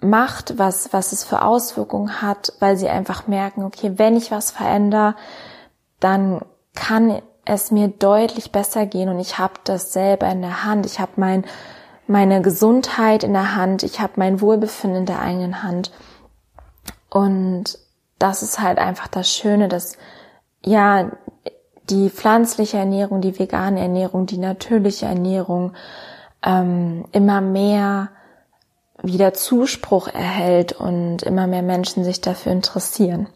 macht, 0.01 0.59
was, 0.59 0.93
was 0.93 1.13
es 1.13 1.25
für 1.25 1.43
Auswirkungen 1.43 2.21
hat, 2.21 2.53
weil 2.61 2.77
sie 2.77 2.89
einfach 2.89 3.27
merken, 3.27 3.65
okay, 3.65 3.93
wenn 3.97 4.17
ich 4.17 4.31
was 4.31 4.51
verändere, 4.51 5.15
dann 6.01 6.43
kann 6.75 7.23
es 7.45 7.71
mir 7.71 7.89
deutlich 7.89 8.53
besser 8.53 8.87
gehen 8.87 9.09
und 9.09 9.19
ich 9.19 9.39
habe 9.39 9.55
das 9.65 9.93
selber 9.93 10.29
in 10.29 10.43
der 10.43 10.65
Hand. 10.65 10.87
Ich 10.87 10.99
habe 10.99 11.13
mein, 11.17 11.45
meine 12.07 12.43
Gesundheit 12.43 13.23
in 13.23 13.33
der 13.33 13.55
Hand, 13.55 13.83
ich 13.83 14.01
habe 14.01 14.15
mein 14.17 14.41
Wohlbefinden 14.41 15.01
in 15.01 15.07
der 15.07 15.21
eigenen 15.21 15.63
Hand. 15.63 15.91
Und 17.11 17.79
das 18.19 18.43
ist 18.43 18.61
halt 18.61 18.79
einfach 18.79 19.09
das 19.09 19.31
Schöne, 19.31 19.69
dass 19.69 19.97
ja 20.65 21.11
die 21.91 22.09
pflanzliche 22.09 22.79
Ernährung, 22.79 23.21
die 23.21 23.39
vegane 23.39 23.81
Ernährung, 23.81 24.27
die 24.27 24.39
natürliche 24.39 25.07
Ernährung 25.07 25.75
ähm, 26.45 27.05
immer 27.13 27.41
mehr 27.41 28.11
wieder 29.03 29.35
Zuspruch 29.35 30.09
erhält 30.09 30.73
und 30.73 31.23
immer 31.23 31.47
mehr 31.47 31.63
Menschen 31.63 32.05
sich 32.05 32.21
dafür 32.21 32.53
interessieren. 32.53 33.29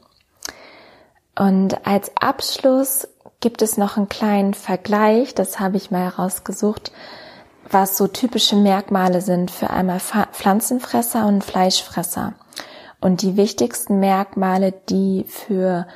Und 1.37 1.87
als 1.87 2.11
Abschluss 2.17 3.09
gibt 3.41 3.63
es 3.63 3.77
noch 3.77 3.97
einen 3.97 4.09
kleinen 4.09 4.55
Vergleich, 4.55 5.35
das 5.35 5.61
habe 5.61 5.77
ich 5.77 5.91
mal 5.91 6.05
herausgesucht, 6.05 6.91
was 7.71 7.97
so 7.97 8.09
typische 8.09 8.57
Merkmale 8.57 9.21
sind 9.21 9.51
für 9.51 9.71
einmal 9.71 10.01
Pflanzenfresser 10.01 11.27
und 11.27 11.45
Fleischfresser. 11.45 12.35
Und 13.01 13.23
die 13.23 13.37
wichtigsten 13.37 14.01
Merkmale, 14.01 14.73
die 14.89 15.25
für 15.29 15.87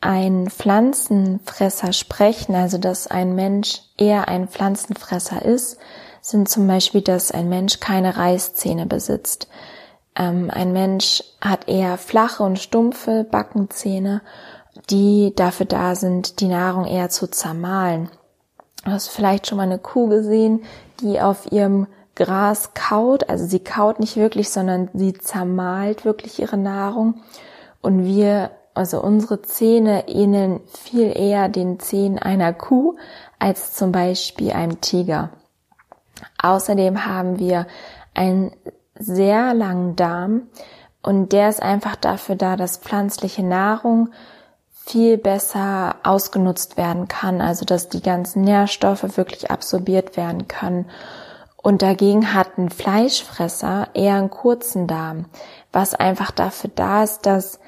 einen 0.00 0.48
Pflanzenfresser 0.48 1.92
sprechen, 1.92 2.54
also 2.54 2.78
dass 2.78 3.08
ein 3.08 3.34
Mensch 3.34 3.80
eher 3.98 4.28
ein 4.28 4.48
Pflanzenfresser 4.48 5.44
ist, 5.44 5.78
sind 6.28 6.48
zum 6.48 6.66
Beispiel, 6.66 7.02
dass 7.02 7.30
ein 7.30 7.48
Mensch 7.48 7.80
keine 7.80 8.16
Reißzähne 8.16 8.86
besitzt. 8.86 9.48
Ähm, 10.14 10.50
ein 10.52 10.72
Mensch 10.72 11.22
hat 11.40 11.68
eher 11.68 11.98
flache 11.98 12.42
und 12.42 12.58
stumpfe 12.58 13.24
Backenzähne 13.30 14.22
die 14.90 15.32
dafür 15.34 15.66
da 15.66 15.94
sind, 15.94 16.40
die 16.40 16.48
Nahrung 16.48 16.84
eher 16.84 17.08
zu 17.08 17.26
zermahlen. 17.26 18.10
Du 18.84 18.92
hast 18.92 19.08
vielleicht 19.08 19.46
schon 19.46 19.58
mal 19.58 19.64
eine 19.64 19.78
Kuh 19.78 20.08
gesehen, 20.08 20.62
die 21.00 21.20
auf 21.20 21.50
ihrem 21.50 21.86
Gras 22.14 22.72
kaut. 22.74 23.28
Also 23.28 23.46
sie 23.46 23.58
kaut 23.58 24.00
nicht 24.00 24.16
wirklich, 24.16 24.50
sondern 24.50 24.88
sie 24.94 25.12
zermahlt 25.14 26.04
wirklich 26.04 26.38
ihre 26.38 26.56
Nahrung. 26.56 27.22
Und 27.82 28.04
wir, 28.04 28.50
also 28.74 29.02
unsere 29.02 29.42
Zähne 29.42 30.08
ähneln 30.08 30.60
viel 30.68 31.16
eher 31.16 31.48
den 31.48 31.80
Zähnen 31.80 32.18
einer 32.18 32.52
Kuh 32.52 32.96
als 33.38 33.74
zum 33.74 33.92
Beispiel 33.92 34.52
einem 34.52 34.80
Tiger. 34.80 35.30
Außerdem 36.40 37.06
haben 37.06 37.38
wir 37.38 37.66
einen 38.14 38.52
sehr 38.94 39.54
langen 39.54 39.96
Darm 39.96 40.48
und 41.02 41.32
der 41.32 41.48
ist 41.48 41.62
einfach 41.62 41.96
dafür 41.96 42.36
da, 42.36 42.56
dass 42.56 42.78
pflanzliche 42.78 43.42
Nahrung 43.42 44.10
viel 44.86 45.18
besser 45.18 45.96
ausgenutzt 46.04 46.76
werden 46.76 47.08
kann, 47.08 47.40
also 47.40 47.64
dass 47.64 47.88
die 47.88 48.02
ganzen 48.02 48.42
Nährstoffe 48.42 49.16
wirklich 49.16 49.50
absorbiert 49.50 50.16
werden 50.16 50.46
können. 50.48 50.88
Und 51.56 51.82
dagegen 51.82 52.32
hat 52.32 52.56
ein 52.58 52.70
Fleischfresser 52.70 53.88
eher 53.94 54.14
einen 54.14 54.30
kurzen 54.30 54.86
Darm, 54.86 55.26
was 55.72 55.94
einfach 55.94 56.30
dafür 56.30 56.70
da 56.74 57.02
ist, 57.02 57.26
dass 57.26 57.58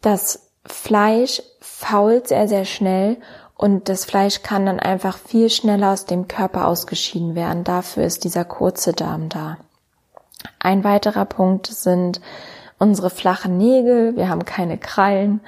das 0.00 0.50
Fleisch 0.64 1.42
fault 1.60 2.28
sehr, 2.28 2.48
sehr 2.48 2.64
schnell 2.64 3.18
und 3.58 3.88
das 3.88 4.04
Fleisch 4.04 4.42
kann 4.42 4.66
dann 4.66 4.78
einfach 4.78 5.18
viel 5.18 5.50
schneller 5.50 5.92
aus 5.92 6.04
dem 6.06 6.28
Körper 6.28 6.68
ausgeschieden 6.68 7.34
werden. 7.34 7.64
Dafür 7.64 8.04
ist 8.04 8.22
dieser 8.22 8.44
kurze 8.44 8.92
Darm 8.92 9.28
da. 9.28 9.58
Ein 10.60 10.84
weiterer 10.84 11.24
Punkt 11.24 11.66
sind 11.66 12.20
unsere 12.78 13.10
flachen 13.10 13.58
Nägel. 13.58 14.14
Wir 14.14 14.28
haben 14.28 14.44
keine 14.44 14.78
Krallen 14.78 15.40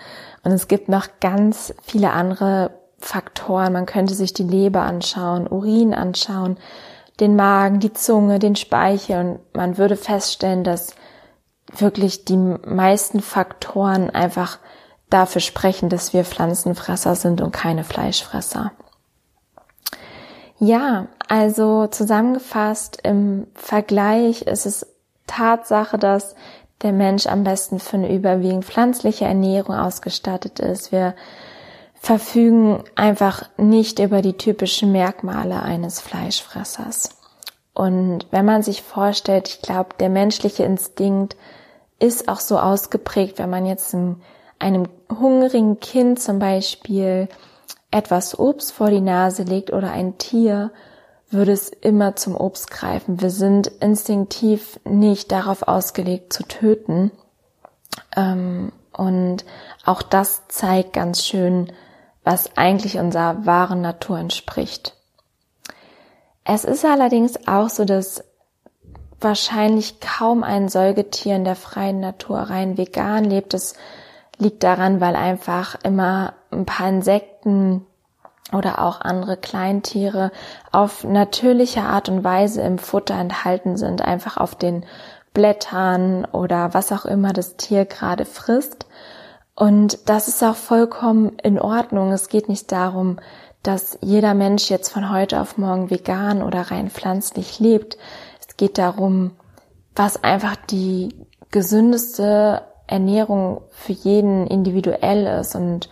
und 0.43 0.51
es 0.51 0.67
gibt 0.67 0.89
noch 0.89 1.07
ganz 1.21 1.73
viele 1.85 2.11
andere 2.11 2.73
Faktoren. 2.99 3.73
Man 3.73 3.87
könnte 3.87 4.15
sich 4.15 4.33
die 4.33 4.43
Leber 4.43 4.83
anschauen, 4.83 5.47
Urin 5.47 5.95
anschauen, 5.95 6.59
den 7.21 7.37
Magen, 7.37 7.79
die 7.79 7.93
Zunge, 7.93 8.41
den 8.41 8.57
Speichel 8.57 9.21
und 9.21 9.41
man 9.55 9.79
würde 9.79 9.97
feststellen, 9.97 10.65
dass 10.65 10.97
wirklich 11.73 12.25
die 12.25 12.37
meisten 12.37 13.21
Faktoren 13.21 14.11
einfach 14.11 14.59
dafür 15.11 15.41
sprechen, 15.41 15.89
dass 15.89 16.13
wir 16.13 16.25
Pflanzenfresser 16.25 17.15
sind 17.17 17.41
und 17.41 17.53
keine 17.53 17.85
Fleischfresser. 17.85 18.73
Ja, 20.59 21.09
also 21.29 21.87
zusammengefasst 21.87 22.99
im 23.03 23.47
Vergleich 23.55 24.43
ist 24.43 24.67
es 24.67 24.87
Tatsache, 25.27 25.99
dass 25.99 26.35
der 26.83 26.93
Mensch 26.93 27.27
am 27.27 27.45
besten 27.45 27.79
für 27.79 27.97
eine 27.97 28.13
überwiegend 28.13 28.65
pflanzliche 28.65 29.25
Ernährung 29.25 29.75
ausgestattet 29.75 30.61
ist. 30.61 30.93
Wir 30.93 31.15
verfügen 32.01 32.83
einfach 32.95 33.49
nicht 33.59 33.99
über 33.99 34.23
die 34.23 34.37
typischen 34.37 34.91
Merkmale 34.93 35.63
eines 35.63 36.01
Fleischfressers. 36.01 37.11
Und 37.75 38.27
wenn 38.31 38.45
man 38.45 38.63
sich 38.63 38.83
vorstellt, 38.83 39.49
ich 39.49 39.63
glaube, 39.63 39.91
der 40.01 40.09
menschliche 40.09 40.65
Instinkt 40.65 41.37
ist 41.99 42.29
auch 42.29 42.41
so 42.41 42.59
ausgeprägt, 42.59 43.39
wenn 43.39 43.51
man 43.51 43.67
jetzt 43.67 43.95
einem, 43.95 44.23
einem 44.61 44.89
hungrigen 45.11 45.81
Kind 45.81 46.21
zum 46.21 46.39
Beispiel 46.39 47.29
etwas 47.91 48.39
Obst 48.39 48.73
vor 48.73 48.91
die 48.91 49.01
Nase 49.01 49.43
legt 49.43 49.73
oder 49.73 49.91
ein 49.91 50.19
Tier, 50.19 50.71
würde 51.31 51.53
es 51.53 51.69
immer 51.69 52.17
zum 52.17 52.37
Obst 52.37 52.71
greifen. 52.71 53.21
Wir 53.21 53.31
sind 53.31 53.67
instinktiv 53.67 54.79
nicht 54.85 55.33
darauf 55.33 55.67
ausgelegt 55.67 56.33
zu 56.33 56.45
töten. 56.45 57.11
Ähm, 58.17 58.73
und 58.93 59.45
auch 59.85 60.03
das 60.03 60.47
zeigt 60.49 60.93
ganz 60.93 61.25
schön, 61.25 61.73
was 62.23 62.57
eigentlich 62.57 62.99
unserer 62.99 63.47
wahren 63.47 63.81
Natur 63.81 64.19
entspricht. 64.19 64.95
Es 66.45 66.65
ist 66.65 66.85
allerdings 66.85 67.47
auch 67.47 67.69
so, 67.69 67.85
dass 67.85 68.25
wahrscheinlich 69.21 70.01
kaum 70.01 70.43
ein 70.43 70.69
Säugetier 70.69 71.37
in 71.37 71.45
der 71.45 71.57
freien 71.57 72.01
Natur 72.01 72.39
rein 72.39 72.77
vegan 72.77 73.25
lebt. 73.25 73.55
Das 73.55 73.75
liegt 74.41 74.63
daran, 74.63 75.01
weil 75.01 75.17
einfach 75.17 75.77
immer 75.83 76.35
ein 76.51 76.67
paar 76.67 76.89
Insekten 76.89 77.87
oder 78.53 78.81
auch 78.83 79.01
andere 79.01 79.37
Kleintiere 79.37 80.33
auf 80.73 81.05
natürliche 81.05 81.83
Art 81.83 82.09
und 82.09 82.25
Weise 82.25 82.63
im 82.63 82.79
Futter 82.79 83.15
enthalten 83.15 83.77
sind, 83.77 84.03
einfach 84.03 84.37
auf 84.37 84.55
den 84.55 84.85
Blättern 85.33 86.25
oder 86.25 86.75
was 86.75 86.91
auch 86.91 87.05
immer 87.05 87.33
das 87.33 87.57
Tier 87.57 87.85
gerade 87.85 88.25
frisst. 88.25 88.87
Und 89.55 90.09
das 90.09 90.27
ist 90.27 90.43
auch 90.43 90.57
vollkommen 90.57 91.39
in 91.43 91.61
Ordnung. 91.61 92.13
Es 92.13 92.29
geht 92.29 92.49
nicht 92.49 92.73
darum, 92.73 93.19
dass 93.63 93.99
jeder 94.01 94.35
Mensch 94.35 94.71
jetzt 94.71 94.89
von 94.89 95.13
heute 95.13 95.41
auf 95.41 95.59
morgen 95.59 95.91
vegan 95.91 96.43
oder 96.43 96.63
rein 96.71 96.91
pflanzlich 96.91 97.61
lebt. 97.61 97.99
Es 98.41 98.57
geht 98.57 98.79
darum, 98.79 99.33
was 99.95 100.25
einfach 100.25 100.57
die 100.57 101.15
gesündeste 101.51 102.63
Ernährung 102.91 103.63
für 103.71 103.93
jeden 103.93 104.47
individuell 104.47 105.27
ist 105.41 105.55
und 105.55 105.89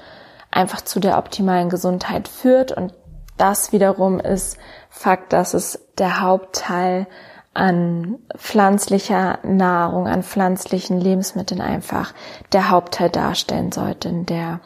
einfach 0.51 0.81
zu 0.81 1.01
der 1.01 1.19
optimalen 1.19 1.69
Gesundheit 1.69 2.29
führt. 2.29 2.73
Und 2.73 2.93
das 3.37 3.73
wiederum 3.73 4.21
ist 4.21 4.59
Fakt, 4.91 5.33
dass 5.33 5.55
es 5.55 5.87
der 5.99 6.21
Hauptteil 6.21 7.07
an 7.55 8.19
pflanzlicher 8.37 9.39
Nahrung, 9.43 10.07
an 10.07 10.23
pflanzlichen 10.23 11.01
Lebensmitteln 11.01 11.61
einfach 11.61 12.15
der 12.53 12.71
Hauptteil 12.71 13.11
darstellen 13.11 13.73
sollte 13.73 14.09
in 14.09 14.27
der 14.27 14.61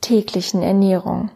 täglichen 0.00 0.62
Ernährung. 0.62 1.30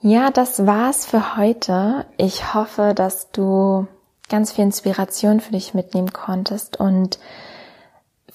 Ja, 0.00 0.30
das 0.30 0.66
war's 0.66 1.04
für 1.04 1.36
heute. 1.36 2.06
Ich 2.16 2.54
hoffe, 2.54 2.94
dass 2.94 3.30
du 3.32 3.86
ganz 4.28 4.52
viel 4.52 4.64
Inspiration 4.64 5.40
für 5.40 5.52
dich 5.52 5.74
mitnehmen 5.74 6.12
konntest 6.12 6.78
und 6.78 7.18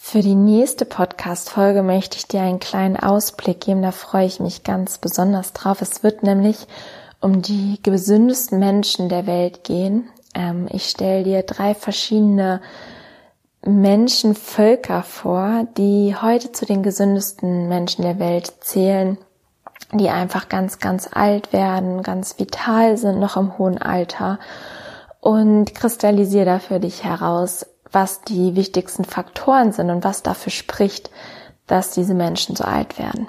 für 0.07 0.21
die 0.21 0.35
nächste 0.35 0.85
Podcast-Folge 0.85 1.81
möchte 1.81 2.17
ich 2.17 2.27
dir 2.27 2.41
einen 2.41 2.59
kleinen 2.59 2.95
Ausblick 2.95 3.61
geben. 3.61 3.81
Da 3.81 3.91
freue 3.91 4.27
ich 4.27 4.39
mich 4.39 4.63
ganz 4.63 4.99
besonders 4.99 5.51
drauf. 5.51 5.81
Es 5.81 6.03
wird 6.03 6.21
nämlich 6.21 6.67
um 7.21 7.41
die 7.41 7.79
gesündesten 7.81 8.59
Menschen 8.59 9.09
der 9.09 9.25
Welt 9.25 9.63
gehen. 9.63 10.07
Ähm, 10.35 10.67
ich 10.71 10.89
stelle 10.89 11.23
dir 11.23 11.41
drei 11.41 11.73
verschiedene 11.73 12.61
Menschenvölker 13.65 15.01
vor, 15.01 15.65
die 15.75 16.15
heute 16.15 16.51
zu 16.51 16.67
den 16.67 16.83
gesündesten 16.83 17.67
Menschen 17.67 18.03
der 18.03 18.19
Welt 18.19 18.53
zählen, 18.59 19.17
die 19.91 20.09
einfach 20.09 20.49
ganz, 20.49 20.77
ganz 20.77 21.09
alt 21.11 21.51
werden, 21.51 22.03
ganz 22.03 22.37
vital 22.37 22.97
sind, 22.97 23.19
noch 23.19 23.37
im 23.37 23.57
hohen 23.57 23.79
Alter 23.79 24.37
und 25.19 25.73
kristallisiere 25.73 26.45
da 26.45 26.59
für 26.59 26.79
dich 26.79 27.03
heraus, 27.03 27.65
was 27.95 28.21
die 28.21 28.55
wichtigsten 28.55 29.05
Faktoren 29.05 29.71
sind 29.71 29.89
und 29.89 30.03
was 30.03 30.21
dafür 30.21 30.51
spricht, 30.51 31.09
dass 31.65 31.91
diese 31.91 32.13
Menschen 32.13 32.55
so 32.55 32.65
alt 32.65 32.99
werden. 32.99 33.27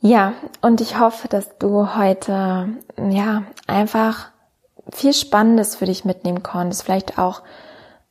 Ja, 0.00 0.34
und 0.60 0.80
ich 0.80 0.98
hoffe, 0.98 1.26
dass 1.26 1.58
du 1.58 1.96
heute, 1.96 2.68
ja, 2.96 3.42
einfach 3.66 4.28
viel 4.92 5.14
Spannendes 5.14 5.74
für 5.74 5.86
dich 5.86 6.04
mitnehmen 6.04 6.42
konntest, 6.42 6.82
vielleicht 6.82 7.18
auch 7.18 7.42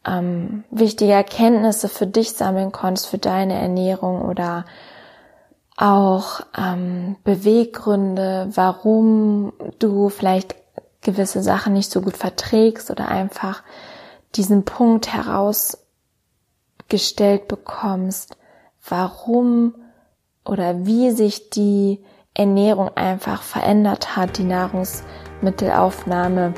ähm, 0.06 0.64
wichtige 0.72 1.14
Erkenntnisse 1.14 1.90
für 1.90 2.08
dich 2.08 2.34
sammeln 2.34 2.72
konntest, 2.72 3.08
für 3.08 3.18
deine 3.18 3.54
Ernährung 3.54 4.22
oder 4.24 4.66
auch 5.78 6.42
ähm, 6.58 7.18
Beweggründe, 7.24 8.50
warum 8.54 9.54
du 9.80 10.10
vielleicht 10.10 10.56
gewisse 11.02 11.42
Sachen 11.42 11.74
nicht 11.74 11.92
so 11.92 12.02
gut 12.02 12.18
verträgst 12.18 12.92
oder 12.92 13.08
einfach 13.08 13.64
diesen 14.36 14.66
Punkt 14.66 15.14
herausgestellt 15.14 17.48
bekommst, 17.48 18.36
warum 18.88 19.76
oder 20.46 20.86
wie 20.86 21.10
sich 21.12 21.50
die 21.50 22.04
Ernährung 22.34 22.90
einfach 22.96 23.42
verändert 23.42 24.16
hat, 24.16 24.38
die 24.38 24.44
Nahrungsmittelaufnahme. 24.44 26.54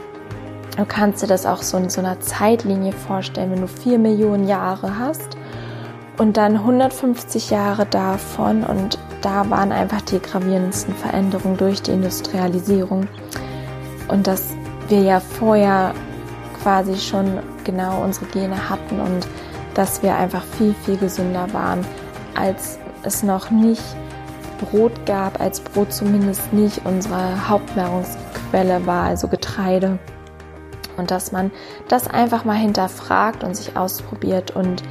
Du 0.77 0.85
kannst 0.85 1.23
dir 1.23 1.27
das 1.27 1.45
auch 1.45 1.61
so 1.61 1.77
in 1.77 1.89
so 1.89 2.01
einer 2.01 2.19
Zeitlinie 2.19 2.93
vorstellen, 2.93 3.51
wenn 3.51 3.61
du 3.61 3.67
vier 3.67 3.99
Millionen 3.99 4.47
Jahre 4.47 4.99
hast 4.99 5.37
und 6.17 6.37
dann 6.37 6.57
150 6.57 7.49
Jahre 7.49 7.85
davon 7.85 8.63
und 8.63 8.97
da 9.21 9.49
waren 9.49 9.71
einfach 9.71 10.01
die 10.01 10.19
gravierendsten 10.19 10.95
Veränderungen 10.95 11.57
durch 11.57 11.81
die 11.81 11.91
Industrialisierung 11.91 13.07
und 14.07 14.27
dass 14.27 14.53
wir 14.87 15.01
ja 15.01 15.19
vorher 15.19 15.93
quasi 16.61 16.97
schon 16.97 17.39
genau 17.63 18.03
unsere 18.03 18.25
Gene 18.27 18.69
hatten 18.69 18.99
und 18.99 19.27
dass 19.73 20.03
wir 20.03 20.15
einfach 20.15 20.43
viel, 20.43 20.73
viel 20.85 20.97
gesünder 20.97 21.51
waren, 21.53 21.85
als 22.35 22.77
es 23.03 23.23
noch 23.23 23.49
nicht 23.51 23.83
Brot 24.59 25.05
gab, 25.05 25.39
als 25.41 25.59
Brot 25.59 25.91
zumindest 25.91 26.53
nicht 26.53 26.81
unsere 26.85 27.49
Hauptnahrungsquelle 27.49 28.85
war, 28.85 29.05
also 29.05 29.27
Getreide. 29.27 29.97
Und 30.97 31.09
dass 31.09 31.31
man 31.31 31.51
das 31.87 32.07
einfach 32.07 32.45
mal 32.45 32.57
hinterfragt 32.57 33.43
und 33.43 33.55
sich 33.55 33.77
ausprobiert 33.77 34.51
und 34.51 34.83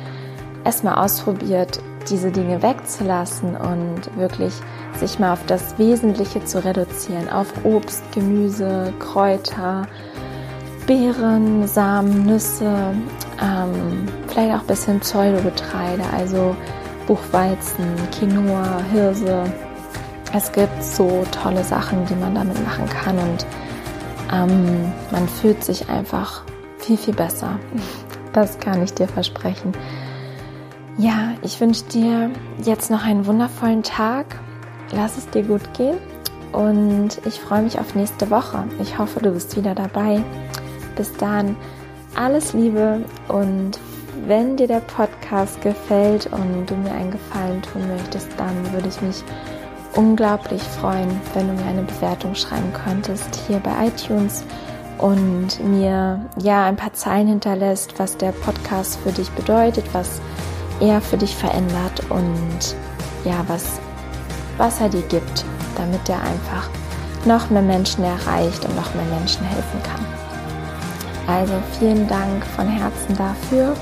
erstmal 0.65 0.97
ausprobiert, 0.97 1.81
diese 2.09 2.31
Dinge 2.31 2.63
wegzulassen 2.63 3.57
und 3.57 4.17
wirklich 4.17 4.55
sich 4.99 5.19
mal 5.19 5.35
auf 5.35 5.45
das 5.47 5.79
Wesentliche 5.79 6.45
zu 6.45 6.65
reduzieren, 6.65 7.29
auf 7.29 7.53
Obst, 7.65 8.03
Gemüse, 8.13 8.93
Kräuter, 8.99 9.87
Beeren, 10.91 11.69
Samen, 11.69 12.27
Nüsse, 12.27 12.93
ähm, 13.41 14.09
vielleicht 14.27 14.57
auch 14.57 14.63
ein 14.63 14.67
bisschen 14.67 14.99
Pseudogetreide, 14.99 16.03
also 16.13 16.57
Buchweizen, 17.07 17.85
Quinoa, 18.11 18.81
Hirse. 18.91 19.45
Es 20.35 20.51
gibt 20.51 20.83
so 20.83 21.25
tolle 21.31 21.63
Sachen, 21.63 22.05
die 22.07 22.17
man 22.17 22.35
damit 22.35 22.61
machen 22.65 22.89
kann 22.89 23.17
und 23.19 23.47
ähm, 24.33 24.93
man 25.13 25.29
fühlt 25.29 25.63
sich 25.63 25.89
einfach 25.89 26.43
viel, 26.79 26.97
viel 26.97 27.15
besser. 27.15 27.61
Das 28.33 28.59
kann 28.59 28.83
ich 28.83 28.93
dir 28.93 29.07
versprechen. 29.07 29.71
Ja, 30.99 31.35
ich 31.43 31.61
wünsche 31.61 31.85
dir 31.85 32.31
jetzt 32.65 32.91
noch 32.91 33.05
einen 33.05 33.27
wundervollen 33.27 33.85
Tag. 33.85 34.41
Lass 34.91 35.17
es 35.17 35.31
dir 35.31 35.45
gut 35.45 35.73
gehen 35.75 35.99
und 36.51 37.21
ich 37.27 37.39
freue 37.41 37.63
mich 37.63 37.79
auf 37.79 37.95
nächste 37.95 38.29
Woche. 38.29 38.65
Ich 38.81 38.99
hoffe, 38.99 39.21
du 39.21 39.31
bist 39.31 39.57
wieder 39.57 39.77
dabei. 39.77 40.25
Bis 41.01 41.17
dann, 41.17 41.57
alles 42.15 42.53
Liebe 42.53 43.01
und 43.29 43.81
wenn 44.27 44.59
dir 44.59 44.67
der 44.67 44.81
Podcast 44.81 45.59
gefällt 45.63 46.27
und 46.27 46.67
du 46.67 46.75
mir 46.75 46.93
einen 46.93 47.11
Gefallen 47.11 47.63
tun 47.63 47.89
möchtest, 47.89 48.29
dann 48.37 48.71
würde 48.75 48.87
ich 48.87 49.01
mich 49.01 49.25
unglaublich 49.95 50.61
freuen, 50.61 51.09
wenn 51.33 51.47
du 51.47 51.55
mir 51.55 51.71
eine 51.71 51.85
Bewertung 51.85 52.35
schreiben 52.35 52.71
könntest 52.85 53.35
hier 53.47 53.61
bei 53.61 53.87
iTunes 53.87 54.45
und 54.99 55.59
mir 55.65 56.21
ja 56.37 56.67
ein 56.67 56.77
paar 56.77 56.93
Zeilen 56.93 57.29
hinterlässt, 57.29 57.99
was 57.99 58.19
der 58.19 58.33
Podcast 58.33 58.99
für 59.03 59.13
dich 59.13 59.31
bedeutet, 59.31 59.87
was 59.95 60.21
er 60.81 61.01
für 61.01 61.17
dich 61.17 61.35
verändert 61.35 62.11
und 62.11 62.77
ja, 63.25 63.43
was, 63.47 63.81
was 64.59 64.83
er 64.83 64.91
dir 64.91 65.05
gibt. 65.09 65.47
damit 65.79 66.07
er 66.11 66.21
einfach 66.21 66.69
noch 67.25 67.49
mehr 67.49 67.63
Menschen 67.63 68.05
erreicht 68.05 68.67
und 68.67 68.77
noch 68.77 68.95
mehr 68.95 69.19
Menschen 69.19 69.47
helfen 69.47 69.83
kann. 69.83 70.10
Also 71.27 71.55
vielen 71.79 72.07
Dank 72.09 72.45
von 72.57 72.67
Herzen 72.67 73.17
dafür 73.17 73.75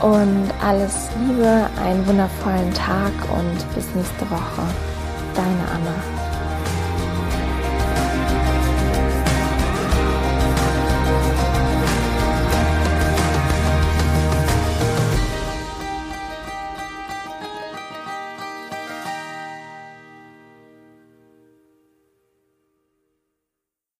und 0.00 0.48
alles 0.64 1.08
Liebe, 1.20 1.68
einen 1.84 2.06
wundervollen 2.06 2.72
Tag 2.74 3.12
und 3.32 3.74
bis 3.74 3.86
nächste 3.94 4.30
Woche. 4.30 4.62
Deine 5.34 5.64
Anna. 5.74 6.19